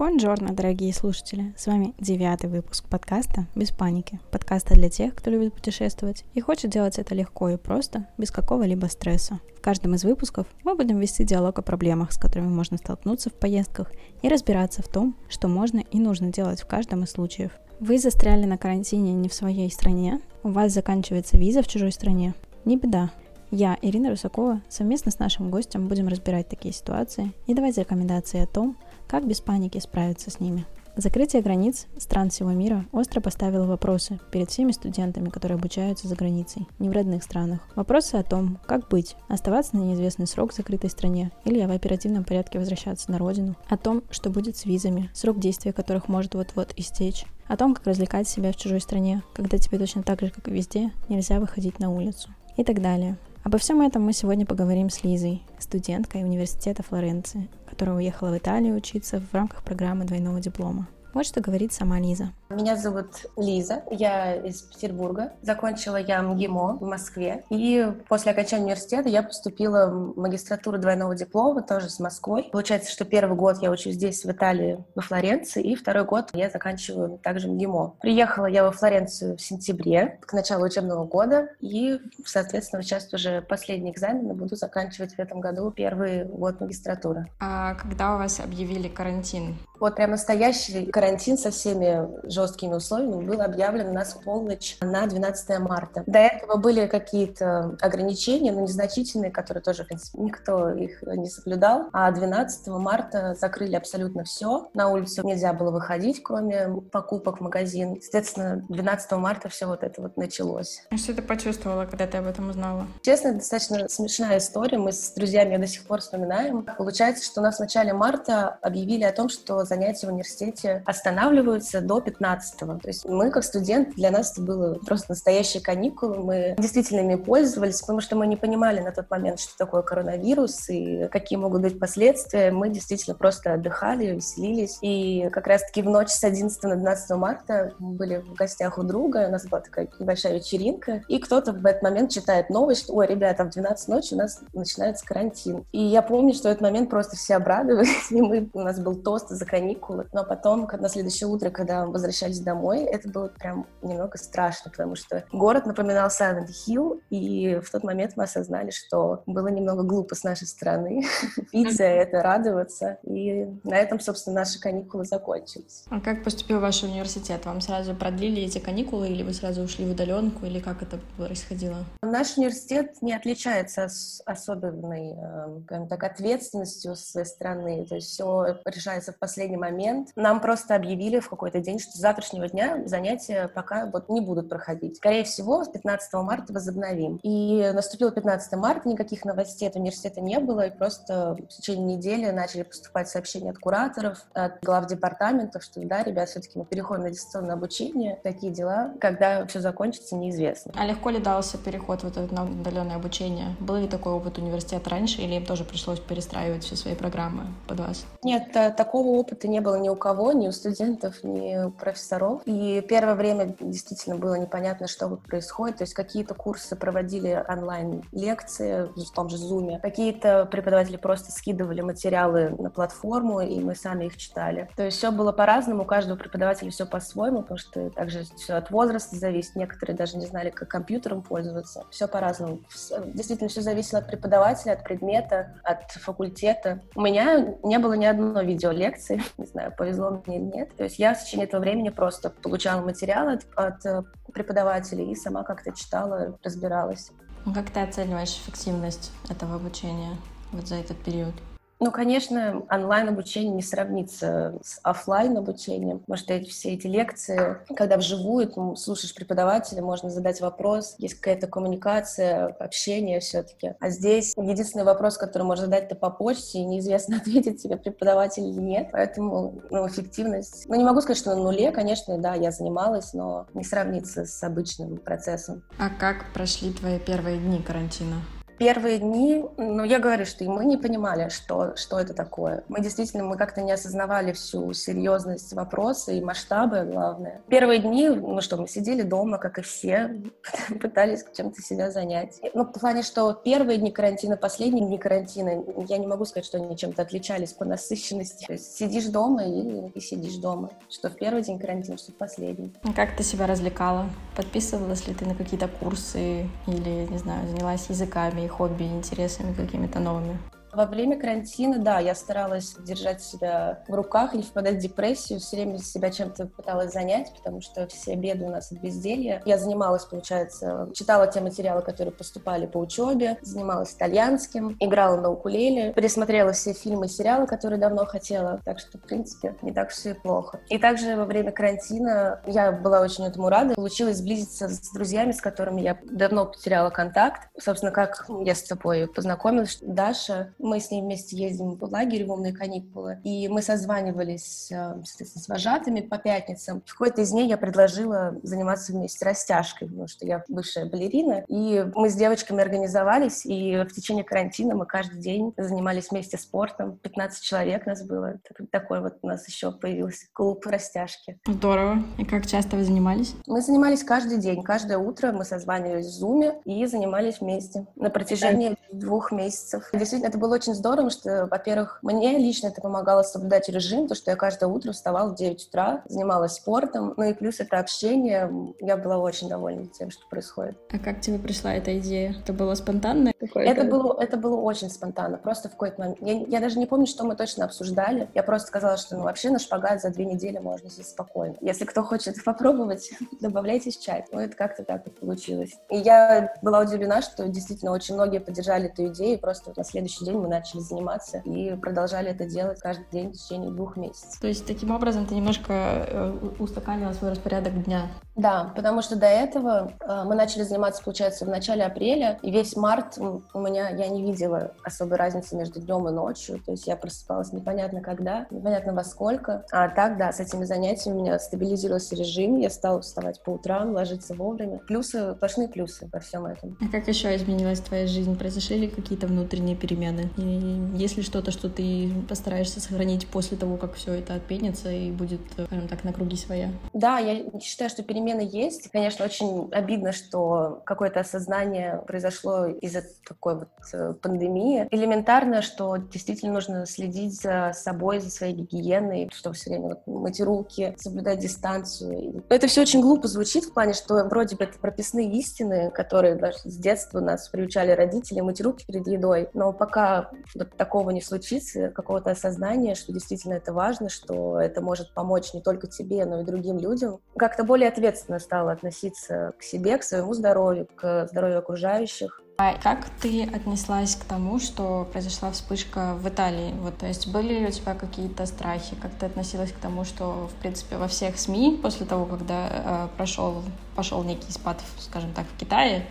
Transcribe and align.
Бонжорно, 0.00 0.54
дорогие 0.54 0.94
слушатели! 0.94 1.52
С 1.58 1.66
вами 1.66 1.92
девятый 2.00 2.48
выпуск 2.48 2.86
подкаста 2.88 3.46
«Без 3.54 3.70
паники». 3.70 4.18
Подкаста 4.30 4.72
для 4.74 4.88
тех, 4.88 5.14
кто 5.14 5.28
любит 5.28 5.52
путешествовать 5.52 6.24
и 6.32 6.40
хочет 6.40 6.70
делать 6.70 6.98
это 6.98 7.14
легко 7.14 7.50
и 7.50 7.58
просто, 7.58 8.06
без 8.16 8.30
какого-либо 8.30 8.86
стресса. 8.86 9.40
В 9.58 9.60
каждом 9.60 9.94
из 9.94 10.04
выпусков 10.04 10.46
мы 10.64 10.74
будем 10.74 10.98
вести 11.00 11.22
диалог 11.22 11.58
о 11.58 11.62
проблемах, 11.62 12.12
с 12.12 12.16
которыми 12.16 12.48
можно 12.48 12.78
столкнуться 12.78 13.28
в 13.28 13.34
поездках, 13.34 13.92
и 14.22 14.30
разбираться 14.30 14.80
в 14.80 14.88
том, 14.88 15.14
что 15.28 15.48
можно 15.48 15.80
и 15.80 15.98
нужно 15.98 16.32
делать 16.32 16.62
в 16.62 16.66
каждом 16.66 17.04
из 17.04 17.10
случаев. 17.10 17.52
Вы 17.78 17.98
застряли 17.98 18.46
на 18.46 18.56
карантине 18.56 19.12
не 19.12 19.28
в 19.28 19.34
своей 19.34 19.70
стране, 19.70 20.22
у 20.42 20.48
вас 20.48 20.72
заканчивается 20.72 21.36
виза 21.36 21.62
в 21.62 21.68
чужой 21.68 21.92
стране. 21.92 22.32
Не 22.64 22.78
беда, 22.78 23.10
я, 23.50 23.76
Ирина 23.82 24.10
Русакова, 24.10 24.62
совместно 24.68 25.10
с 25.10 25.18
нашим 25.18 25.50
гостем 25.50 25.88
будем 25.88 26.06
разбирать 26.06 26.48
такие 26.48 26.72
ситуации 26.72 27.32
и 27.48 27.54
давать 27.54 27.78
рекомендации 27.78 28.40
о 28.40 28.46
том, 28.46 28.76
как 29.10 29.26
без 29.26 29.40
паники 29.40 29.78
справиться 29.78 30.30
с 30.30 30.38
ними? 30.38 30.66
Закрытие 30.94 31.42
границ 31.42 31.88
стран 31.98 32.30
всего 32.30 32.52
мира 32.52 32.86
остро 32.92 33.20
поставило 33.20 33.66
вопросы 33.66 34.20
перед 34.30 34.50
всеми 34.50 34.70
студентами, 34.70 35.30
которые 35.30 35.56
обучаются 35.56 36.06
за 36.06 36.14
границей, 36.14 36.68
не 36.78 36.88
в 36.88 36.92
родных 36.92 37.24
странах. 37.24 37.58
Вопросы 37.74 38.14
о 38.14 38.22
том, 38.22 38.60
как 38.66 38.88
быть, 38.88 39.16
оставаться 39.26 39.74
на 39.74 39.80
неизвестный 39.80 40.28
срок 40.28 40.52
в 40.52 40.56
закрытой 40.56 40.90
стране 40.90 41.32
или 41.44 41.64
в 41.64 41.72
оперативном 41.72 42.22
порядке 42.22 42.60
возвращаться 42.60 43.10
на 43.10 43.18
родину, 43.18 43.56
о 43.68 43.76
том, 43.76 44.04
что 44.12 44.30
будет 44.30 44.56
с 44.56 44.64
визами, 44.64 45.10
срок 45.12 45.40
действия 45.40 45.72
которых 45.72 46.06
может 46.06 46.36
вот-вот 46.36 46.72
истечь, 46.76 47.24
о 47.48 47.56
том, 47.56 47.74
как 47.74 47.88
развлекать 47.88 48.28
себя 48.28 48.52
в 48.52 48.56
чужой 48.56 48.80
стране, 48.80 49.24
когда 49.34 49.58
тебе 49.58 49.78
точно 49.78 50.04
так 50.04 50.20
же, 50.20 50.30
как 50.30 50.46
и 50.46 50.52
везде, 50.52 50.92
нельзя 51.08 51.40
выходить 51.40 51.80
на 51.80 51.90
улицу 51.90 52.30
и 52.56 52.62
так 52.62 52.80
далее. 52.80 53.18
Обо 53.42 53.56
всем 53.56 53.80
этом 53.80 54.02
мы 54.02 54.12
сегодня 54.12 54.44
поговорим 54.44 54.90
с 54.90 55.02
Лизой, 55.02 55.42
студенткой 55.58 56.24
университета 56.24 56.82
Флоренции, 56.82 57.48
которая 57.68 57.96
уехала 57.96 58.30
в 58.30 58.36
Италию 58.36 58.76
учиться 58.76 59.18
в 59.18 59.34
рамках 59.34 59.62
программы 59.62 60.04
двойного 60.04 60.40
диплома. 60.40 60.88
Вот 61.14 61.24
что 61.24 61.40
говорит 61.40 61.72
сама 61.72 61.98
Лиза. 61.98 62.32
Меня 62.50 62.74
зовут 62.74 63.26
Лиза, 63.36 63.84
я 63.92 64.34
из 64.34 64.62
Петербурга. 64.62 65.34
Закончила 65.40 65.94
я 65.94 66.20
МГИМО 66.20 66.78
в 66.80 66.82
Москве. 66.82 67.44
И 67.48 67.86
после 68.08 68.32
окончания 68.32 68.64
университета 68.64 69.08
я 69.08 69.22
поступила 69.22 69.86
в 69.86 70.18
магистратуру 70.18 70.76
двойного 70.76 71.14
диплома, 71.14 71.62
тоже 71.62 71.88
с 71.88 72.00
Москвой. 72.00 72.48
Получается, 72.50 72.90
что 72.90 73.04
первый 73.04 73.36
год 73.36 73.58
я 73.62 73.70
учусь 73.70 73.94
здесь, 73.94 74.24
в 74.24 74.32
Италии, 74.32 74.84
во 74.96 75.02
Флоренции, 75.02 75.62
и 75.62 75.76
второй 75.76 76.04
год 76.04 76.30
я 76.32 76.50
заканчиваю 76.50 77.18
также 77.18 77.46
МГИМО. 77.46 77.98
Приехала 78.00 78.46
я 78.46 78.64
во 78.64 78.72
Флоренцию 78.72 79.36
в 79.36 79.40
сентябре, 79.40 80.18
к 80.20 80.32
началу 80.32 80.64
учебного 80.64 81.04
года, 81.04 81.50
и, 81.60 82.00
соответственно, 82.24 82.82
сейчас 82.82 83.12
уже 83.12 83.42
последний 83.42 83.92
экзамен 83.92 84.34
буду 84.34 84.56
заканчивать 84.56 85.14
в 85.14 85.18
этом 85.20 85.38
году 85.38 85.70
первый 85.70 86.24
год 86.24 86.60
магистратуры. 86.60 87.28
А 87.38 87.74
когда 87.74 88.16
у 88.16 88.18
вас 88.18 88.40
объявили 88.40 88.88
карантин? 88.88 89.56
Вот 89.78 89.96
прям 89.96 90.10
настоящий 90.10 90.86
карантин 90.86 91.38
со 91.38 91.50
всеми 91.50 92.28
жесткими 92.40 92.74
условиями 92.74 93.24
был 93.24 93.40
объявлен 93.40 93.88
у 93.88 93.92
нас 93.92 94.14
в 94.14 94.22
полночь 94.22 94.76
на 94.80 95.06
12 95.06 95.58
марта. 95.60 96.02
До 96.06 96.18
этого 96.18 96.56
были 96.56 96.86
какие-то 96.86 97.76
ограничения, 97.80 98.52
но 98.52 98.60
незначительные, 98.60 99.30
которые 99.30 99.62
тоже, 99.62 99.84
в 99.84 99.88
принципе, 99.88 100.18
никто 100.18 100.70
их 100.70 101.02
не 101.02 101.28
соблюдал. 101.28 101.88
А 101.92 102.10
12 102.10 102.68
марта 102.68 103.34
закрыли 103.34 103.76
абсолютно 103.76 104.24
все. 104.24 104.70
На 104.74 104.88
улицу 104.88 105.26
нельзя 105.26 105.52
было 105.52 105.70
выходить, 105.70 106.22
кроме 106.22 106.68
покупок 106.90 107.38
в 107.38 107.40
магазин. 107.42 108.00
Соответственно, 108.00 108.64
12 108.68 109.12
марта 109.12 109.48
все 109.48 109.66
вот 109.66 109.82
это 109.82 110.02
вот 110.02 110.16
началось. 110.16 110.82
А 110.90 110.96
что 110.96 111.14
ты 111.14 111.22
почувствовала, 111.22 111.84
когда 111.86 112.06
ты 112.06 112.18
об 112.18 112.26
этом 112.26 112.50
узнала? 112.50 112.86
Честно, 113.02 113.34
достаточно 113.34 113.88
смешная 113.88 114.38
история. 114.38 114.78
Мы 114.78 114.92
с 114.92 115.12
друзьями 115.12 115.56
до 115.56 115.66
сих 115.66 115.84
пор 115.84 116.00
вспоминаем. 116.00 116.66
Получается, 116.78 117.24
что 117.24 117.40
у 117.40 117.44
нас 117.44 117.56
в 117.56 117.60
начале 117.60 117.92
марта 117.92 118.58
объявили 118.62 119.04
о 119.04 119.12
том, 119.12 119.28
что 119.28 119.64
занятия 119.64 120.06
в 120.06 120.10
университете 120.10 120.82
останавливаются 120.86 121.80
до 121.80 122.00
15-го. 122.30 122.78
То 122.78 122.88
есть 122.88 123.04
мы, 123.08 123.30
как 123.30 123.44
студент, 123.44 123.94
для 123.94 124.10
нас 124.10 124.32
это 124.32 124.42
было 124.42 124.74
просто 124.74 125.06
настоящие 125.10 125.62
каникулы. 125.62 126.18
Мы 126.18 126.54
действительно 126.58 127.00
ими 127.00 127.16
пользовались, 127.16 127.80
потому 127.80 128.00
что 128.00 128.16
мы 128.16 128.26
не 128.26 128.36
понимали 128.36 128.80
на 128.80 128.92
тот 128.92 129.10
момент, 129.10 129.40
что 129.40 129.56
такое 129.56 129.82
коронавирус 129.82 130.68
и 130.68 131.08
какие 131.10 131.38
могут 131.38 131.62
быть 131.62 131.78
последствия. 131.78 132.50
Мы 132.50 132.70
действительно 132.70 133.16
просто 133.16 133.54
отдыхали, 133.54 134.06
веселились. 134.06 134.78
И 134.82 135.28
как 135.32 135.46
раз-таки 135.46 135.82
в 135.82 135.86
ночь 135.86 136.10
с 136.10 136.24
11 136.24 136.62
на 136.64 136.76
12 136.76 137.10
марта 137.10 137.72
мы 137.78 137.92
были 137.94 138.16
в 138.18 138.34
гостях 138.34 138.78
у 138.78 138.82
друга, 138.82 139.26
у 139.28 139.30
нас 139.30 139.46
была 139.46 139.60
такая 139.60 139.88
небольшая 139.98 140.34
вечеринка, 140.34 141.02
и 141.08 141.18
кто-то 141.18 141.52
в 141.52 141.64
этот 141.66 141.82
момент 141.82 142.10
читает 142.10 142.50
новость, 142.50 142.84
что, 142.84 142.94
ой, 142.94 143.06
ребята, 143.06 143.44
в 143.44 143.50
12 143.50 143.88
ночи 143.88 144.14
у 144.14 144.16
нас 144.16 144.40
начинается 144.52 145.04
карантин. 145.04 145.64
И 145.72 145.82
я 145.82 146.02
помню, 146.02 146.34
что 146.34 146.48
в 146.48 146.52
этот 146.52 146.62
момент 146.62 146.90
просто 146.90 147.16
все 147.16 147.36
обрадовались, 147.36 147.90
и 148.10 148.20
мы, 148.20 148.48
у 148.52 148.60
нас 148.60 148.78
был 148.78 148.94
тост 148.94 149.28
за 149.28 149.44
каникулы. 149.44 150.06
Но 150.12 150.24
потом, 150.24 150.68
на 150.70 150.88
следующее 150.88 151.28
утро, 151.28 151.50
когда 151.50 151.86
возвращались 151.86 152.19
домой, 152.40 152.82
это 152.82 153.08
было 153.08 153.28
прям 153.28 153.66
немного 153.82 154.18
страшно, 154.18 154.70
потому 154.70 154.94
что 154.96 155.24
город 155.32 155.66
напоминал 155.66 156.08
Silent 156.08 156.48
Hill, 156.48 157.00
и 157.10 157.60
в 157.60 157.70
тот 157.70 157.84
момент 157.84 158.12
мы 158.16 158.24
осознали, 158.24 158.70
что 158.70 159.22
было 159.26 159.48
немного 159.48 159.82
глупо 159.82 160.14
с 160.14 160.24
нашей 160.24 160.46
стороны 160.46 161.02
пить 161.52 161.78
это, 161.78 162.22
радоваться. 162.22 162.98
И 163.02 163.46
на 163.64 163.76
этом, 163.76 164.00
собственно, 164.00 164.40
наши 164.40 164.60
каникулы 164.60 165.04
закончились. 165.04 165.84
А 165.88 166.00
как 166.00 166.24
поступил 166.24 166.60
ваш 166.60 166.82
университет? 166.82 167.46
Вам 167.46 167.60
сразу 167.60 167.94
продлили 167.94 168.42
эти 168.42 168.58
каникулы, 168.58 169.08
или 169.08 169.22
вы 169.22 169.32
сразу 169.32 169.62
ушли 169.62 169.84
в 169.86 169.92
удаленку, 169.92 170.46
или 170.46 170.60
как 170.60 170.82
это 170.82 170.98
происходило? 171.16 171.84
Наш 172.02 172.36
университет 172.36 173.00
не 173.02 173.14
отличается 173.14 173.88
особенной, 174.24 175.14
э, 175.16 175.86
так, 175.88 176.04
ответственностью 176.04 176.96
с 176.96 177.10
своей 177.10 177.26
стороны. 177.26 177.86
То 177.86 177.96
есть 177.96 178.08
все 178.08 178.58
решается 178.64 179.12
в 179.12 179.18
последний 179.18 179.56
момент. 179.56 180.10
Нам 180.16 180.40
просто 180.40 180.74
объявили 180.74 181.20
в 181.20 181.28
какой-то 181.28 181.60
день, 181.60 181.78
что 181.78 181.92
с 181.92 182.00
завтрашнего 182.10 182.48
дня 182.48 182.82
занятия 182.86 183.48
пока 183.54 183.86
вот 183.86 184.08
не 184.08 184.20
будут 184.20 184.48
проходить. 184.48 184.96
Скорее 184.96 185.22
всего, 185.22 185.62
с 185.62 185.68
15 185.68 186.12
марта 186.14 186.52
возобновим. 186.52 187.20
И 187.22 187.70
наступило 187.72 188.10
15 188.10 188.52
марта, 188.54 188.88
никаких 188.88 189.24
новостей 189.24 189.68
от 189.68 189.76
университета 189.76 190.20
не 190.20 190.40
было, 190.40 190.66
и 190.66 190.76
просто 190.76 191.36
в 191.36 191.48
течение 191.48 191.96
недели 191.96 192.30
начали 192.30 192.62
поступать 192.62 193.08
сообщения 193.08 193.50
от 193.50 193.58
кураторов, 193.58 194.24
от 194.34 194.60
глав 194.62 194.86
департаментов, 194.88 195.62
что 195.62 195.80
да, 195.80 196.02
ребят, 196.02 196.28
все-таки 196.28 196.58
мы 196.58 196.64
переходим 196.64 197.04
на 197.04 197.10
дистанционное 197.10 197.54
обучение, 197.54 198.18
такие 198.22 198.52
дела. 198.52 198.92
Когда 199.00 199.46
все 199.46 199.60
закончится, 199.60 200.16
неизвестно. 200.16 200.72
А 200.76 200.84
легко 200.86 201.10
ли 201.10 201.20
дался 201.20 201.58
переход 201.58 202.02
вот 202.02 202.16
этот 202.16 202.32
на 202.32 202.44
удаленное 202.44 202.96
обучение? 202.96 203.56
Был 203.60 203.76
ли 203.76 203.86
такой 203.86 204.12
опыт 204.12 204.38
университета 204.38 204.90
раньше, 204.90 205.22
или 205.22 205.34
им 205.34 205.46
тоже 205.46 205.64
пришлось 205.64 206.00
перестраивать 206.00 206.64
все 206.64 206.74
свои 206.74 206.96
программы 206.96 207.44
под 207.68 207.80
вас? 207.80 208.04
Нет, 208.24 208.50
такого 208.76 209.08
опыта 209.08 209.46
не 209.46 209.60
было 209.60 209.76
ни 209.76 209.88
у 209.88 209.96
кого, 209.96 210.32
ни 210.32 210.48
у 210.48 210.52
студентов, 210.52 211.22
ни 211.22 211.56
у 211.64 211.70
профессоров. 211.90 212.42
И 212.46 212.84
первое 212.88 213.14
время 213.14 213.54
действительно 213.60 214.16
было 214.16 214.34
непонятно, 214.34 214.86
что 214.86 215.08
происходит. 215.08 215.78
То 215.78 215.82
есть 215.84 215.94
какие-то 215.94 216.34
курсы 216.34 216.76
проводили 216.76 217.44
онлайн-лекции 217.48 218.88
в 218.96 219.12
том 219.12 219.28
же 219.28 219.36
Zoom, 219.36 219.80
какие-то 219.80 220.46
преподаватели 220.46 220.96
просто 220.96 221.32
скидывали 221.32 221.80
материалы 221.80 222.50
на 222.58 222.70
платформу, 222.70 223.40
и 223.40 223.60
мы 223.60 223.74
сами 223.74 224.06
их 224.06 224.16
читали. 224.16 224.68
То 224.76 224.84
есть 224.84 224.98
все 224.98 225.10
было 225.10 225.32
по-разному, 225.32 225.82
у 225.82 225.86
каждого 225.86 226.16
преподавателя 226.16 226.70
все 226.70 226.86
по-своему, 226.86 227.42
потому 227.42 227.58
что 227.58 227.90
также 227.90 228.24
все 228.36 228.54
от 228.54 228.70
возраста 228.70 229.16
зависит. 229.16 229.56
Некоторые 229.56 229.96
даже 229.96 230.16
не 230.16 230.26
знали, 230.26 230.50
как 230.50 230.68
компьютером 230.68 231.22
пользоваться. 231.22 231.84
Все 231.90 232.06
по-разному. 232.06 232.60
Действительно, 233.06 233.48
все 233.48 233.60
зависело 233.60 234.00
от 234.00 234.06
преподавателя, 234.06 234.72
от 234.72 234.84
предмета, 234.84 235.60
от 235.64 235.90
факультета. 235.92 236.80
У 236.94 237.00
меня 237.00 237.56
не 237.62 237.78
было 237.78 237.94
ни 237.94 238.04
одной 238.04 238.44
видеолекции, 238.46 239.22
не 239.38 239.46
знаю, 239.46 239.72
повезло 239.76 240.22
мне 240.26 240.36
или 240.36 240.44
нет. 240.44 240.76
То 240.76 240.84
есть 240.84 240.98
я 240.98 241.14
в 241.14 241.24
течение 241.24 241.46
этого 241.46 241.60
времени 241.60 241.79
просто 241.88 242.28
получала 242.28 242.82
материалы 242.82 243.32
от, 243.32 243.46
от 243.56 243.86
э, 243.86 244.02
преподавателей 244.34 245.10
и 245.10 245.16
сама 245.16 245.42
как-то 245.42 245.72
читала, 245.72 246.38
разбиралась. 246.42 247.10
Как 247.54 247.70
ты 247.70 247.80
оцениваешь 247.80 248.36
эффективность 248.36 249.10
этого 249.30 249.54
обучения 249.54 250.16
вот 250.52 250.68
за 250.68 250.74
этот 250.74 250.98
период? 250.98 251.34
Ну, 251.80 251.90
конечно, 251.90 252.62
онлайн-обучение 252.70 253.54
не 253.54 253.62
сравнится 253.62 254.58
с 254.62 254.78
офлайн 254.82 255.36
обучением 255.38 256.02
что 256.14 256.34
эти, 256.34 256.50
все 256.50 256.74
эти 256.74 256.86
лекции, 256.86 257.58
когда 257.74 257.96
вживую 257.96 258.50
ну, 258.54 258.76
слушаешь 258.76 259.14
преподавателя, 259.14 259.80
можно 259.80 260.10
задать 260.10 260.40
вопрос, 260.40 260.94
есть 260.98 261.14
какая-то 261.14 261.46
коммуникация, 261.46 262.48
общение 262.58 263.20
все-таки. 263.20 263.74
А 263.80 263.88
здесь 263.88 264.34
единственный 264.36 264.84
вопрос, 264.84 265.16
который 265.16 265.44
можно 265.44 265.64
задать, 265.64 265.84
это 265.84 265.94
по 265.94 266.10
почте, 266.10 266.58
и 266.58 266.64
неизвестно, 266.64 267.16
ответит 267.20 267.58
тебе 267.58 267.76
преподаватель 267.76 268.44
или 268.44 268.60
нет. 268.60 268.88
Поэтому 268.92 269.62
ну, 269.70 269.88
эффективность... 269.88 270.68
Ну, 270.68 270.74
не 270.74 270.84
могу 270.84 271.00
сказать, 271.00 271.18
что 271.18 271.34
на 271.34 271.42
нуле, 271.42 271.72
конечно, 271.72 272.18
да, 272.18 272.34
я 272.34 272.50
занималась, 272.50 273.14
но 273.14 273.46
не 273.54 273.64
сравнится 273.64 274.26
с 274.26 274.42
обычным 274.42 274.98
процессом. 274.98 275.62
А 275.78 275.88
как 275.88 276.32
прошли 276.34 276.72
твои 276.72 276.98
первые 276.98 277.38
дни 277.38 277.62
карантина? 277.62 278.16
Первые 278.60 278.98
дни, 278.98 279.42
ну, 279.56 279.84
я 279.84 279.98
говорю, 279.98 280.26
что 280.26 280.44
и 280.44 280.46
мы 280.46 280.66
не 280.66 280.76
понимали, 280.76 281.30
что, 281.30 281.74
что 281.76 281.98
это 281.98 282.12
такое. 282.12 282.62
Мы 282.68 282.82
действительно, 282.82 283.24
мы 283.24 283.38
как-то 283.38 283.62
не 283.62 283.72
осознавали 283.72 284.32
всю 284.32 284.74
серьезность 284.74 285.54
вопроса 285.54 286.12
и 286.12 286.20
масштабы, 286.20 286.82
главное. 286.82 287.40
Первые 287.48 287.78
дни, 287.78 288.10
ну 288.10 288.38
что, 288.42 288.58
мы 288.58 288.68
сидели 288.68 289.00
дома, 289.00 289.38
как 289.38 289.56
и 289.56 289.62
все, 289.62 290.20
пытались 290.82 291.24
чем-то 291.34 291.62
себя 291.62 291.90
занять. 291.90 292.38
Ну, 292.52 292.64
в 292.64 292.72
плане, 292.72 293.02
что 293.02 293.32
первые 293.32 293.78
дни 293.78 293.90
карантина, 293.90 294.36
последние 294.36 294.84
дни 294.86 294.98
карантина, 294.98 295.64
я 295.88 295.96
не 295.96 296.06
могу 296.06 296.26
сказать, 296.26 296.44
что 296.44 296.58
они 296.58 296.76
чем-то 296.76 297.00
отличались 297.00 297.54
по 297.54 297.64
насыщенности. 297.64 298.44
То 298.44 298.52
есть 298.52 298.76
сидишь 298.76 299.06
дома 299.06 299.42
и, 299.42 299.88
и 299.88 300.00
сидишь 300.00 300.36
дома. 300.36 300.68
Что 300.90 301.08
в 301.08 301.16
первый 301.16 301.40
день 301.40 301.58
карантина, 301.58 301.96
что 301.96 302.12
в 302.12 302.16
последний. 302.16 302.74
Как 302.94 303.16
ты 303.16 303.22
себя 303.22 303.46
развлекала? 303.46 304.10
Подписывалась 304.36 305.08
ли 305.08 305.14
ты 305.14 305.24
на 305.24 305.34
какие-то 305.34 305.66
курсы 305.66 306.46
или, 306.66 307.06
не 307.10 307.16
знаю, 307.16 307.48
занялась 307.48 307.88
языками, 307.88 308.49
хобби, 308.50 308.82
интересами 308.82 309.54
какими-то 309.54 309.98
новыми? 310.00 310.36
Во 310.72 310.86
время 310.86 311.18
карантина, 311.18 311.78
да, 311.78 311.98
я 311.98 312.14
старалась 312.14 312.76
держать 312.78 313.22
себя 313.22 313.82
в 313.88 313.94
руках, 313.94 314.34
не 314.34 314.42
впадать 314.42 314.76
в 314.76 314.78
депрессию, 314.78 315.40
все 315.40 315.56
время 315.56 315.78
себя 315.78 316.10
чем-то 316.10 316.46
пыталась 316.46 316.92
занять, 316.92 317.32
потому 317.36 317.60
что 317.60 317.86
все 317.88 318.14
беды 318.14 318.44
у 318.44 318.50
нас 318.50 318.70
от 318.70 318.78
безделья. 318.78 319.42
Я 319.44 319.58
занималась, 319.58 320.04
получается, 320.04 320.88
читала 320.94 321.26
те 321.26 321.40
материалы, 321.40 321.82
которые 321.82 322.12
поступали 322.12 322.66
по 322.66 322.78
учебе, 322.78 323.38
занималась 323.42 323.94
итальянским, 323.94 324.76
играла 324.78 325.20
на 325.20 325.30
укулеле, 325.30 325.92
пересмотрела 325.92 326.52
все 326.52 326.72
фильмы 326.72 327.06
и 327.06 327.08
сериалы, 327.08 327.46
которые 327.46 327.80
давно 327.80 328.06
хотела, 328.06 328.60
так 328.64 328.78
что, 328.78 328.98
в 328.98 329.02
принципе, 329.02 329.56
не 329.62 329.72
так 329.72 329.90
все 329.90 330.10
и 330.10 330.14
плохо. 330.14 330.60
И 330.68 330.78
также 330.78 331.16
во 331.16 331.24
время 331.24 331.50
карантина 331.50 332.42
я 332.46 332.70
была 332.70 333.00
очень 333.00 333.26
этому 333.26 333.48
рада, 333.48 333.74
получилось 333.74 334.18
сблизиться 334.18 334.68
с 334.68 334.92
друзьями, 334.92 335.32
с 335.32 335.40
которыми 335.40 335.80
я 335.80 335.98
давно 336.04 336.46
потеряла 336.46 336.90
контакт. 336.90 337.48
Собственно, 337.58 337.90
как 337.90 338.26
я 338.44 338.54
с 338.54 338.62
тобой 338.62 339.08
познакомилась, 339.08 339.78
Даша, 339.82 340.52
мы 340.62 340.80
с 340.80 340.90
ней 340.90 341.02
вместе 341.02 341.36
ездим 341.36 341.76
в 341.76 341.82
лагерь 341.84 342.26
в 342.26 342.32
умные 342.32 342.52
каникулы, 342.52 343.18
и 343.24 343.48
мы 343.48 343.62
созванивались 343.62 344.70
э, 344.70 345.02
с 345.04 345.48
вожатыми 345.48 346.00
по 346.00 346.18
пятницам. 346.18 346.82
В 346.86 346.92
какой-то 346.92 347.22
из 347.22 347.30
дней 347.30 347.48
я 347.48 347.56
предложила 347.56 348.36
заниматься 348.42 348.92
вместе 348.92 349.24
растяжкой, 349.24 349.88
потому 349.88 350.08
что 350.08 350.26
я 350.26 350.44
бывшая 350.48 350.86
балерина, 350.86 351.44
и 351.48 351.84
мы 351.94 352.10
с 352.10 352.14
девочками 352.14 352.62
организовались, 352.62 353.44
и 353.46 353.84
в 353.88 353.92
течение 353.92 354.24
карантина 354.24 354.74
мы 354.74 354.86
каждый 354.86 355.20
день 355.20 355.52
занимались 355.56 356.10
вместе 356.10 356.38
спортом. 356.38 356.98
15 356.98 357.42
человек 357.42 357.86
нас 357.86 358.02
было. 358.02 358.38
Такой 358.70 359.00
вот 359.00 359.18
у 359.22 359.26
нас 359.26 359.46
еще 359.48 359.72
появился 359.72 360.26
клуб 360.32 360.66
растяжки. 360.66 361.38
Здорово. 361.46 362.02
И 362.18 362.24
как 362.24 362.46
часто 362.46 362.76
вы 362.76 362.84
занимались? 362.84 363.34
Мы 363.46 363.62
занимались 363.62 364.04
каждый 364.04 364.38
день, 364.38 364.62
каждое 364.62 364.98
утро 364.98 365.32
мы 365.32 365.44
созванивались 365.44 366.06
в 366.06 366.10
Зуме 366.10 366.60
и 366.64 366.84
занимались 366.86 367.40
вместе 367.40 367.86
на 367.96 368.10
протяжении 368.10 368.76
двух 368.92 369.32
месяцев. 369.32 369.88
Действительно, 369.92 370.28
это 370.28 370.38
был 370.38 370.49
было 370.50 370.56
очень 370.56 370.74
здорово, 370.74 371.10
что, 371.10 371.46
во-первых, 371.48 372.00
мне 372.02 372.36
лично 372.36 372.68
это 372.68 372.80
помогало 372.80 373.22
соблюдать 373.22 373.68
режим, 373.68 374.08
то, 374.08 374.16
что 374.16 374.32
я 374.32 374.36
каждое 374.36 374.66
утро 374.66 374.90
вставала 374.90 375.30
в 375.30 375.36
9 375.36 375.68
утра, 375.68 376.02
занималась 376.08 376.54
спортом, 376.54 377.14
ну 377.16 377.22
и 377.22 377.34
плюс 377.34 377.60
это 377.60 377.78
общение. 377.78 378.50
Я 378.80 378.96
была 378.96 379.18
очень 379.18 379.48
довольна 379.48 379.86
тем, 379.86 380.10
что 380.10 380.26
происходит. 380.28 380.76
А 380.90 380.98
как 380.98 381.20
тебе 381.20 381.38
пришла 381.38 381.72
эта 381.74 381.96
идея? 382.00 382.34
Это 382.42 382.52
было 382.52 382.74
спонтанно? 382.74 383.32
Это 383.54 383.84
было, 383.84 384.20
это 384.20 384.36
было 384.36 384.56
очень 384.56 384.90
спонтанно, 384.90 385.38
просто 385.38 385.68
в 385.68 385.72
какой-то 385.72 386.00
момент. 386.00 386.18
Я, 386.20 386.32
я 386.32 386.60
даже 386.60 386.78
не 386.80 386.86
помню, 386.86 387.06
что 387.06 387.24
мы 387.24 387.36
точно 387.36 387.64
обсуждали. 387.64 388.28
Я 388.34 388.42
просто 388.42 388.68
сказала, 388.68 388.96
что 388.96 389.16
ну, 389.16 389.22
вообще 389.22 389.50
на 389.50 389.60
шпагат 389.60 390.02
за 390.02 390.10
две 390.10 390.24
недели 390.24 390.58
можно 390.58 390.90
сесть 390.90 391.10
спокойно. 391.10 391.54
Если 391.60 391.84
кто 391.84 392.02
хочет 392.02 392.42
попробовать, 392.44 393.08
добавляйтесь 393.40 393.98
в 393.98 394.02
чат. 394.02 394.24
Ну, 394.32 394.40
это 394.40 394.56
как-то 394.56 394.82
так 394.82 395.06
и 395.06 395.10
получилось. 395.10 395.78
И 395.90 395.96
я 395.96 396.54
была 396.60 396.80
удивлена, 396.80 397.22
что 397.22 397.46
действительно 397.46 397.92
очень 397.92 398.14
многие 398.14 398.40
поддержали 398.40 398.86
эту 398.86 399.06
идею, 399.06 399.38
просто 399.38 399.70
вот 399.70 399.76
на 399.76 399.84
следующий 399.84 400.24
день 400.24 400.39
мы 400.40 400.48
начали 400.48 400.80
заниматься 400.80 401.38
и 401.44 401.76
продолжали 401.76 402.30
это 402.30 402.46
делать 402.46 402.80
каждый 402.80 403.06
день 403.12 403.32
в 403.32 403.36
течение 403.36 403.70
двух 403.70 403.96
месяцев. 403.96 404.40
То 404.40 404.48
есть 404.48 404.66
таким 404.66 404.90
образом 404.90 405.26
ты 405.26 405.34
немножко 405.34 405.72
э, 405.72 406.38
устаканила 406.58 407.12
свой 407.12 407.30
распорядок 407.30 407.84
дня? 407.84 408.08
Да, 408.36 408.72
потому 408.74 409.02
что 409.02 409.16
до 409.16 409.26
этого 409.26 409.92
э, 410.00 410.24
мы 410.24 410.34
начали 410.34 410.62
заниматься, 410.62 411.02
получается, 411.04 411.44
в 411.44 411.48
начале 411.48 411.84
апреля, 411.84 412.38
и 412.42 412.50
весь 412.50 412.76
март 412.76 413.18
у 413.18 413.60
меня, 413.60 413.90
я 413.90 414.08
не 414.08 414.22
видела 414.22 414.72
особой 414.82 415.18
разницы 415.18 415.56
между 415.56 415.80
днем 415.80 416.08
и 416.08 416.12
ночью, 416.12 416.60
то 416.64 416.72
есть 416.72 416.86
я 416.86 416.96
просыпалась 416.96 417.52
непонятно 417.52 418.00
когда, 418.00 418.46
непонятно 418.50 418.94
во 418.94 419.04
сколько, 419.04 419.64
а 419.70 419.88
так, 419.88 420.16
да, 420.16 420.32
с 420.32 420.40
этими 420.40 420.64
занятиями 420.64 421.18
у 421.18 421.20
меня 421.22 421.38
стабилизировался 421.38 422.16
режим, 422.16 422.58
я 422.58 422.70
стала 422.70 423.00
вставать 423.00 423.42
по 423.42 423.50
утрам, 423.50 423.92
ложиться 423.92 424.34
вовремя. 424.34 424.78
Плюсы, 424.78 425.34
сплошные 425.34 425.68
плюсы 425.68 426.08
во 426.12 426.20
всем 426.20 426.46
этом. 426.46 426.76
А 426.80 426.90
как 426.90 427.08
еще 427.08 427.34
изменилась 427.36 427.80
твоя 427.80 428.06
жизнь? 428.06 428.36
Произошли 428.36 428.78
ли 428.78 428.88
какие-то 428.88 429.26
внутренние 429.26 429.76
перемены? 429.76 430.29
И 430.36 430.80
есть 430.94 431.16
ли 431.16 431.22
что-то, 431.22 431.50
что 431.50 431.68
ты 431.68 432.10
постараешься 432.28 432.80
сохранить 432.80 433.26
после 433.26 433.56
того, 433.56 433.76
как 433.76 433.94
все 433.94 434.14
это 434.14 434.34
отпенится 434.34 434.90
и 434.90 435.10
будет, 435.10 435.40
скажем 435.52 435.88
так, 435.88 436.04
на 436.04 436.12
круги 436.12 436.36
своя? 436.36 436.70
Да, 436.92 437.18
я 437.18 437.44
считаю, 437.60 437.90
что 437.90 438.02
перемены 438.02 438.48
есть. 438.50 438.90
Конечно, 438.90 439.24
очень 439.24 439.68
обидно, 439.72 440.12
что 440.12 440.82
какое-то 440.84 441.20
осознание 441.20 442.02
произошло 442.06 442.66
из-за 442.66 443.04
такой 443.26 443.56
вот 443.56 443.68
э, 443.92 444.14
пандемии. 444.20 444.88
Элементарно, 444.90 445.62
что 445.62 445.96
действительно 445.96 446.52
нужно 446.52 446.86
следить 446.86 447.40
за 447.40 447.72
собой, 447.74 448.20
за 448.20 448.30
своей 448.30 448.54
гигиеной, 448.54 449.30
что 449.32 449.52
все 449.52 449.70
время 449.70 449.88
вот, 449.88 450.06
мыть 450.06 450.40
руки, 450.40 450.94
соблюдать 450.98 451.40
дистанцию. 451.40 452.42
Это 452.48 452.66
все 452.66 452.82
очень 452.82 453.00
глупо 453.00 453.28
звучит 453.28 453.64
в 453.64 453.72
плане, 453.72 453.92
что 453.92 454.24
вроде 454.24 454.56
бы 454.56 454.64
это 454.64 454.78
прописные 454.78 455.30
истины, 455.32 455.90
которые 455.90 456.34
даже 456.34 456.58
с 456.64 456.76
детства 456.76 457.20
нас 457.20 457.48
приучали 457.48 457.92
родители, 457.92 458.40
мыть 458.40 458.60
руки 458.60 458.84
перед 458.86 459.06
едой. 459.06 459.48
Но 459.54 459.72
пока 459.72 460.19
вот 460.54 460.76
такого 460.76 461.10
не 461.10 461.20
случится, 461.20 461.88
какого-то 461.88 462.30
осознания, 462.30 462.94
что 462.94 463.12
действительно 463.12 463.54
это 463.54 463.72
важно, 463.72 464.08
что 464.08 464.60
это 464.60 464.80
может 464.80 465.14
помочь 465.14 465.54
не 465.54 465.60
только 465.60 465.86
тебе, 465.86 466.24
но 466.24 466.40
и 466.40 466.44
другим 466.44 466.78
людям, 466.78 467.20
как-то 467.36 467.64
более 467.64 467.88
ответственно 467.88 468.38
стало 468.38 468.72
относиться 468.72 469.52
к 469.58 469.62
себе, 469.62 469.98
к 469.98 470.02
своему 470.02 470.34
здоровью, 470.34 470.88
к 470.94 471.26
здоровью 471.30 471.58
окружающих. 471.58 472.42
А 472.62 472.74
как 472.74 473.06
ты 473.22 473.44
отнеслась 473.44 474.16
к 474.16 474.24
тому, 474.24 474.58
что 474.58 475.08
произошла 475.10 475.50
вспышка 475.50 476.12
в 476.16 476.28
Италии? 476.28 476.74
Вот, 476.80 476.98
то 476.98 477.06
есть 477.06 477.32
были 477.32 477.58
ли 477.58 477.66
у 477.66 477.70
тебя 477.70 477.94
какие-то 477.94 478.44
страхи? 478.44 478.94
Как 479.00 479.12
ты 479.14 479.24
относилась 479.24 479.72
к 479.72 479.78
тому, 479.78 480.04
что, 480.04 480.46
в 480.46 480.60
принципе, 480.60 480.98
во 480.98 481.08
всех 481.08 481.38
СМИ 481.38 481.80
после 481.82 482.04
того, 482.04 482.26
когда 482.26 482.68
э, 482.68 483.08
прошел, 483.16 483.62
пошел 483.96 484.22
некий 484.24 484.52
спад, 484.52 484.76
скажем 484.98 485.32
так, 485.32 485.46
в 485.46 485.58
Китае, 485.58 486.04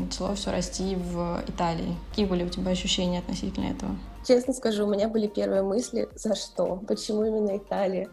начало 0.00 0.34
все 0.34 0.50
расти 0.50 0.96
в 0.96 1.42
Италии. 1.46 1.96
Какие 2.10 2.26
были 2.26 2.44
у 2.44 2.48
тебя 2.48 2.70
ощущения 2.72 3.18
относительно 3.18 3.66
этого? 3.66 3.96
Честно 4.24 4.54
скажу, 4.54 4.86
у 4.86 4.90
меня 4.90 5.08
были 5.08 5.26
первые 5.26 5.62
мысли, 5.62 6.08
за 6.14 6.34
что, 6.34 6.76
почему 6.88 7.24
именно 7.24 7.58
Италия. 7.58 8.08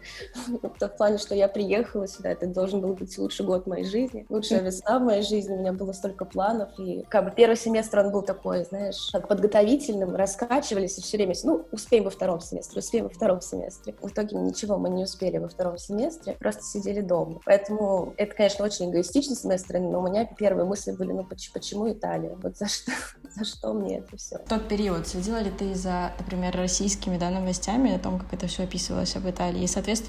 В 0.48 0.88
плане, 0.90 1.18
что 1.18 1.36
я 1.36 1.48
приехала 1.48 2.08
сюда, 2.08 2.32
это 2.32 2.48
должен 2.48 2.82
был 2.82 2.94
быть 2.96 3.18
лучший 3.18 3.46
год 3.46 3.66
моей 3.66 3.86
жизни, 3.86 4.26
лучшая 4.30 4.62
весна 4.62 5.00
в 5.00 5.04
моей 5.04 5.22
жизни, 5.22 5.54
у 5.54 5.60
меня 5.60 5.72
было 5.72 5.94
столько 5.94 6.26
планов, 6.26 6.78
и 6.78 7.04
как 7.10 7.26
бы 7.26 7.32
первый 7.32 7.56
семестр, 7.56 8.00
он 8.00 8.12
был 8.12 8.24
такой, 8.24 8.66
знаешь, 8.66 9.10
как 9.14 9.30
подготовительным, 9.30 10.16
раскачивались 10.16 10.98
и 10.98 11.02
все 11.02 11.18
время, 11.18 11.34
ну, 11.44 11.66
успеем 11.72 12.04
во 12.04 12.10
втором 12.10 12.42
семестре, 12.42 12.80
успеем 12.80 13.06
во 13.06 13.10
втором 13.10 13.42
семестре. 13.42 13.96
В 14.02 14.10
итоге 14.10 14.36
ничего 14.36 14.78
мы 14.78 14.90
не 14.90 15.04
успели 15.04 15.38
во 15.38 15.48
втором 15.48 15.78
семестре, 15.78 16.34
просто 16.34 16.64
сидели 16.64 17.00
дома. 17.00 17.40
Поэтому 17.46 18.14
это, 18.18 18.36
конечно, 18.36 18.66
очень 18.66 18.92
эгоистично 18.92 19.36
с 19.36 19.46
моей 19.46 19.60
стороны, 19.60 19.90
но 19.90 20.00
у 20.00 20.08
меня 20.08 20.26
первые 20.26 20.66
мысли 20.66 20.92
были, 20.92 21.14
ну, 21.14 21.26
почему 21.26 21.92
Италия? 21.92 22.38
Вот 22.42 22.58
за 22.58 22.68
что? 22.68 22.92
За 23.36 23.46
что 23.46 23.72
мне 23.74 24.00
это 24.00 24.18
все? 24.18 24.40
В 24.40 24.50
тот 24.50 24.68
период 24.68 25.08
следила 25.08 25.38
ли 25.38 25.52
ты 25.52 25.74
за 25.74 26.01
например, 26.20 26.56
российскими 26.56 27.18
да, 27.18 27.30
новостями 27.30 27.96
о 27.96 28.00
том, 28.00 28.20
как 28.20 28.34
это 28.34 28.48
все 28.48 28.64
описывалось 28.64 29.16
об 29.16 29.30
Италии, 29.30 29.64
и 29.64 29.68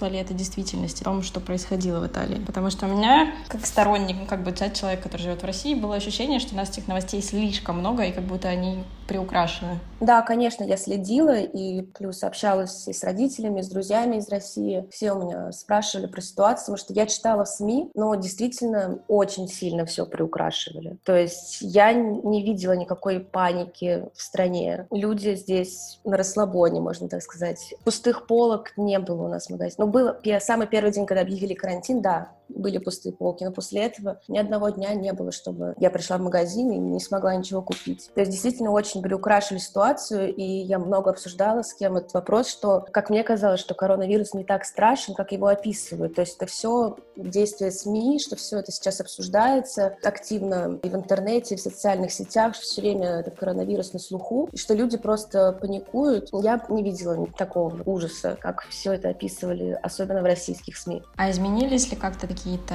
ли 0.09 0.19
это 0.19 0.35
действительности, 0.35 1.03
тому, 1.03 1.23
что 1.23 1.41
происходило 1.41 2.01
в 2.01 2.07
Италии. 2.07 2.43
Потому 2.45 2.71
что 2.71 2.87
у 2.87 2.89
меня, 2.89 3.35
как 3.49 3.67
сторонник, 3.67 4.17
ну, 4.19 4.27
как 4.27 4.43
бы 4.43 4.53
человек, 4.75 5.03
который 5.03 5.23
живет 5.23 5.43
в 5.43 5.47
России, 5.47 5.75
было 5.75 5.97
ощущение, 5.97 6.41
что 6.41 6.55
у 6.55 6.57
нас 6.57 6.71
этих 6.71 6.89
новостей 6.89 7.23
слишком 7.23 7.79
много, 7.79 8.05
и 8.05 8.13
как 8.13 8.25
будто 8.25 8.49
они 8.49 8.85
приукрашены. 9.13 9.79
Да, 10.01 10.23
конечно, 10.23 10.65
я 10.65 10.77
следила, 10.77 11.37
и 11.37 11.83
плюс 11.83 12.25
общалась 12.25 12.89
и 12.89 12.93
с 12.93 13.05
родителями, 13.05 13.61
и 13.61 13.63
с 13.63 13.69
друзьями 13.69 14.17
из 14.17 14.29
России. 14.29 14.87
Все 14.91 15.13
у 15.13 15.23
меня 15.23 15.53
спрашивали 15.53 16.07
про 16.07 16.21
ситуацию, 16.23 16.75
потому 16.75 16.79
что 16.79 16.95
я 16.95 17.07
читала 17.07 17.45
в 17.45 17.49
СМИ, 17.49 17.91
но 17.95 18.15
действительно 18.15 19.01
очень 19.09 19.49
сильно 19.49 19.85
все 19.85 20.07
приукрашивали. 20.07 20.97
То 21.05 21.15
есть 21.15 21.59
я 21.61 21.93
не 21.93 22.43
видела 22.43 22.73
никакой 22.73 23.21
паники 23.21 24.07
в 24.15 24.23
стране. 24.23 24.87
Люди 24.91 25.35
здесь 25.35 26.01
на 26.05 26.17
расслабоне, 26.17 26.81
можно 26.81 27.09
так 27.09 27.23
сказать. 27.23 27.75
Пустых 27.85 28.27
полок 28.27 28.73
не 28.77 28.99
было 28.99 29.27
у 29.27 29.29
нас 29.29 29.47
в 29.47 29.51
магазине. 29.51 29.77
Ну, 29.79 29.87
было 29.87 30.19
самый 30.41 30.67
первый 30.67 30.91
день, 30.91 31.05
когда 31.05 31.21
объявили 31.21 31.55
карантин, 31.55 32.01
да, 32.01 32.33
были 32.49 32.79
пустые 32.79 33.13
полки, 33.13 33.45
но 33.45 33.53
после 33.53 33.83
этого 33.83 34.21
ни 34.29 34.39
одного 34.39 34.69
дня 34.71 34.95
не 34.95 35.13
было, 35.13 35.33
чтобы 35.33 35.75
я 35.79 35.91
пришла 35.91 36.19
в 36.19 36.23
магазин 36.23 36.71
и 36.71 36.79
не 36.79 37.01
смогла 37.01 37.35
ничего 37.35 37.63
купить. 37.63 38.11
То 38.15 38.21
есть 38.21 38.33
действительно 38.33 38.71
очень 38.73 39.02
приукрашивали 39.03 39.61
ситуацию, 39.61 40.35
и 40.35 40.43
я 40.43 40.79
много 40.79 41.11
обсуждала 41.11 41.63
с 41.63 41.75
кем 41.75 41.97
этот 41.97 42.15
вопрос, 42.15 42.49
что, 42.49 42.87
как 42.91 43.11
мне 43.11 43.23
казалось, 43.23 43.61
что 43.61 43.75
коронавирус 43.75 44.35
не 44.35 44.45
так 44.45 44.65
страшен, 44.65 45.15
как 45.15 45.33
его 45.33 45.49
описывают. 45.49 46.15
То 46.15 46.23
есть 46.23 46.37
это 46.37 46.47
все 46.47 46.97
действие 47.17 47.71
СМИ, 47.71 48.21
что 48.21 48.37
все 48.37 48.59
это 48.59 48.73
сейчас 48.73 49.01
обсуждается 49.01 49.97
активно 50.03 50.79
и 50.83 50.89
в 50.89 50.95
интернете, 50.95 51.55
и 51.55 51.59
в 51.59 51.61
социальных 51.61 52.13
сетях, 52.13 52.55
что 52.55 52.65
все 52.65 52.81
время 52.81 53.21
этот 53.21 53.37
коронавирус 53.37 53.93
на 53.93 53.99
слуху, 53.99 54.49
и 54.53 54.57
что 54.57 54.75
люди 54.75 54.97
просто 54.97 55.53
паникуют. 55.53 56.29
Я 56.33 56.65
не 56.69 56.83
видела 56.83 57.27
такого 57.37 57.83
ужаса, 57.85 58.37
как 58.41 58.67
все 58.69 58.93
это 58.93 59.11
описывали, 59.11 59.79
особенно 59.83 60.23
в 60.23 60.25
российских 60.25 60.77
СМИ. 60.77 61.03
А 61.17 61.31
изменились 61.31 61.91
ли 61.91 61.97
как-то 61.97 62.27
какие-то 62.27 62.75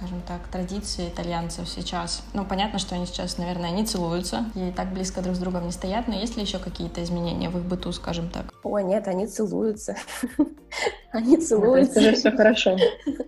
скажем 0.00 0.22
так, 0.26 0.48
традиции 0.48 1.08
итальянцев 1.10 1.68
сейчас. 1.68 2.22
Ну, 2.32 2.46
понятно, 2.46 2.78
что 2.78 2.94
они 2.94 3.04
сейчас, 3.04 3.36
наверное, 3.36 3.70
не 3.70 3.84
целуются 3.84 4.46
и 4.54 4.72
так 4.72 4.94
близко 4.94 5.20
друг 5.20 5.36
с 5.36 5.38
другом 5.38 5.66
не 5.66 5.72
стоят, 5.72 6.08
но 6.08 6.14
есть 6.14 6.36
ли 6.36 6.42
еще 6.42 6.58
какие-то 6.58 7.02
изменения 7.02 7.50
в 7.50 7.58
их 7.58 7.64
быту, 7.64 7.92
скажем 7.92 8.30
так? 8.30 8.54
О, 8.62 8.78
нет, 8.78 9.08
они 9.08 9.26
целуются. 9.26 9.96
Они 11.12 11.36
целуются. 11.36 11.98
Это 11.98 12.10
же 12.10 12.16
все 12.16 12.30
хорошо. 12.30 12.76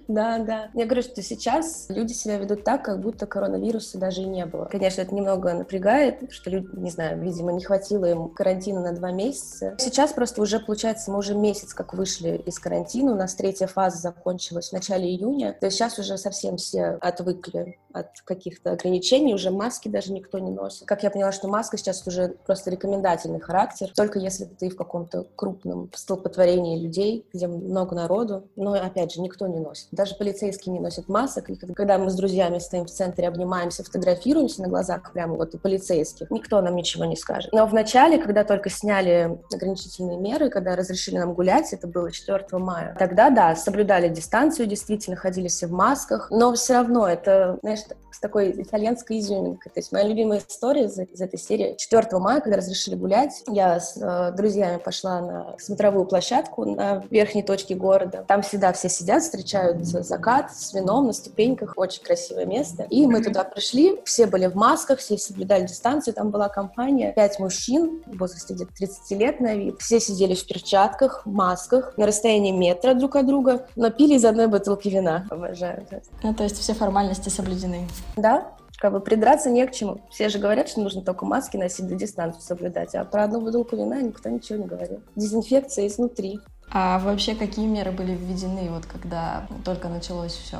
Да, 0.08 0.38
да. 0.38 0.68
Я 0.74 0.84
говорю, 0.84 1.00
что 1.00 1.22
сейчас 1.22 1.86
люди 1.88 2.12
себя 2.12 2.36
ведут 2.36 2.64
так, 2.64 2.84
как 2.84 3.00
будто 3.00 3.24
коронавируса 3.24 3.96
даже 3.96 4.20
и 4.20 4.26
не 4.26 4.44
было. 4.44 4.66
Конечно, 4.66 5.00
это 5.00 5.14
немного 5.14 5.54
напрягает, 5.54 6.30
что 6.30 6.50
люди, 6.50 6.68
не 6.74 6.90
знаю, 6.90 7.18
видимо, 7.18 7.50
не 7.52 7.64
хватило 7.64 8.04
им 8.04 8.28
карантина 8.28 8.82
на 8.82 8.92
два 8.92 9.10
месяца. 9.10 9.74
Сейчас 9.78 10.12
просто 10.12 10.42
уже, 10.42 10.60
получается, 10.60 11.10
мы 11.10 11.18
уже 11.18 11.34
месяц 11.34 11.72
как 11.72 11.94
вышли 11.94 12.42
из 12.44 12.58
карантина, 12.58 13.12
у 13.12 13.14
нас 13.14 13.34
третья 13.34 13.66
фаза 13.66 13.96
закончилась 13.96 14.68
в 14.68 14.72
начале 14.74 15.08
июня, 15.08 15.56
то 15.58 15.66
есть 15.66 15.78
сейчас 15.78 15.98
уже 15.98 16.18
совсем 16.18 16.58
все 16.62 16.98
отвыкли 17.00 17.78
от 17.92 18.08
каких-то 18.24 18.72
ограничений, 18.72 19.34
уже 19.34 19.50
маски 19.50 19.88
даже 19.88 20.12
никто 20.12 20.38
не 20.38 20.50
носит. 20.50 20.86
Как 20.86 21.02
я 21.02 21.10
поняла, 21.10 21.32
что 21.32 21.48
маска 21.48 21.76
сейчас 21.76 22.06
уже 22.06 22.34
просто 22.46 22.70
рекомендательный 22.70 23.40
характер, 23.40 23.90
только 23.94 24.18
если 24.18 24.44
ты 24.44 24.70
в 24.70 24.76
каком-то 24.76 25.26
крупном 25.36 25.90
столпотворении 25.94 26.82
людей, 26.82 27.26
где 27.32 27.46
много 27.46 27.94
народу, 27.94 28.48
но, 28.56 28.72
опять 28.72 29.12
же, 29.12 29.20
никто 29.20 29.46
не 29.46 29.58
носит. 29.58 29.88
Даже 29.92 30.14
полицейские 30.14 30.72
не 30.72 30.80
носят 30.80 31.08
масок, 31.08 31.50
и 31.50 31.56
когда 31.56 31.98
мы 31.98 32.10
с 32.10 32.14
друзьями 32.14 32.58
стоим 32.58 32.86
в 32.86 32.90
центре, 32.90 33.28
обнимаемся, 33.28 33.84
фотографируемся 33.84 34.62
на 34.62 34.68
глазах 34.68 35.12
прямо 35.12 35.34
вот 35.36 35.54
у 35.54 35.58
полицейских, 35.58 36.30
никто 36.30 36.60
нам 36.60 36.76
ничего 36.76 37.04
не 37.04 37.16
скажет. 37.16 37.52
Но 37.52 37.66
в 37.66 37.74
начале, 37.74 38.18
когда 38.18 38.44
только 38.44 38.70
сняли 38.70 39.38
ограничительные 39.52 40.16
меры, 40.16 40.48
когда 40.48 40.76
разрешили 40.76 41.18
нам 41.18 41.34
гулять, 41.34 41.72
это 41.72 41.86
было 41.86 42.10
4 42.10 42.46
мая, 42.52 42.96
тогда, 42.98 43.30
да, 43.30 43.54
соблюдали 43.54 44.08
дистанцию, 44.08 44.66
действительно 44.66 45.16
ходили 45.16 45.48
все 45.48 45.66
в 45.66 45.72
масках, 45.72 46.30
но 46.30 46.51
все 46.54 46.74
равно 46.74 47.08
это, 47.08 47.58
знаешь, 47.62 47.80
с 48.12 48.20
такой 48.20 48.50
итальянской 48.62 49.18
изюминкой. 49.18 49.72
То 49.72 49.80
есть 49.80 49.90
моя 49.90 50.06
любимая 50.06 50.42
история 50.46 50.84
из, 50.84 50.98
из 50.98 51.20
этой 51.20 51.38
серии. 51.38 51.76
4 51.78 52.18
мая, 52.18 52.40
когда 52.40 52.58
разрешили 52.58 52.94
гулять, 52.94 53.42
я 53.48 53.80
с 53.80 53.96
э, 53.96 54.32
друзьями 54.36 54.78
пошла 54.78 55.20
на 55.20 55.54
смотровую 55.58 56.04
площадку 56.04 56.64
на 56.64 57.02
верхней 57.10 57.42
точке 57.42 57.74
города. 57.74 58.24
Там 58.28 58.42
всегда 58.42 58.72
все 58.72 58.88
сидят, 58.88 59.22
встречают 59.22 59.84
закат 59.84 60.54
с 60.54 60.74
вином 60.74 61.06
на 61.06 61.12
ступеньках. 61.12 61.72
Очень 61.76 62.02
красивое 62.02 62.44
место. 62.44 62.86
И 62.90 63.06
мы 63.06 63.22
туда 63.22 63.44
пришли, 63.44 64.00
все 64.04 64.26
были 64.26 64.46
в 64.46 64.54
масках, 64.54 64.98
все 64.98 65.16
соблюдали 65.16 65.66
дистанцию. 65.66 66.14
Там 66.14 66.30
была 66.30 66.48
компания, 66.48 67.12
пять 67.14 67.38
мужчин 67.38 68.02
в 68.06 68.18
возрасте 68.18 68.54
где-то 68.54 68.72
30 68.74 69.10
лет 69.18 69.40
на 69.40 69.54
вид. 69.54 69.80
Все 69.80 70.00
сидели 70.00 70.34
в 70.34 70.46
перчатках, 70.46 71.24
масках, 71.24 71.96
на 71.96 72.06
расстоянии 72.06 72.52
метра 72.52 72.94
друг 72.94 73.16
от 73.16 73.26
друга, 73.26 73.66
но 73.74 73.90
пили 73.90 74.14
из 74.14 74.24
одной 74.24 74.48
бутылки 74.48 74.88
вина. 74.88 75.26
Обожаю 75.30 75.86
это. 75.90 76.02
То 76.42 76.46
есть 76.46 76.58
все 76.58 76.74
формальности 76.74 77.28
соблюдены. 77.28 77.86
Да, 78.16 78.56
как 78.78 78.92
бы 78.92 78.98
придраться 78.98 79.48
не 79.48 79.64
к 79.64 79.70
чему. 79.70 80.00
Все 80.10 80.28
же 80.28 80.40
говорят, 80.40 80.68
что 80.68 80.80
нужно 80.80 81.00
только 81.00 81.24
маски 81.24 81.56
носить, 81.56 81.86
до 81.86 81.94
дистанцию 81.94 82.42
соблюдать, 82.42 82.96
а 82.96 83.04
про 83.04 83.22
одну 83.22 83.40
бутылку 83.40 83.76
вина 83.76 84.02
никто 84.02 84.28
ничего 84.28 84.58
не 84.58 84.66
говорил. 84.66 85.00
Дезинфекция 85.14 85.86
изнутри. 85.86 86.40
А 86.68 86.98
вообще 86.98 87.36
какие 87.36 87.68
меры 87.68 87.92
были 87.92 88.16
введены, 88.16 88.70
вот 88.70 88.86
когда 88.86 89.46
только 89.64 89.88
началось 89.88 90.32
все? 90.32 90.58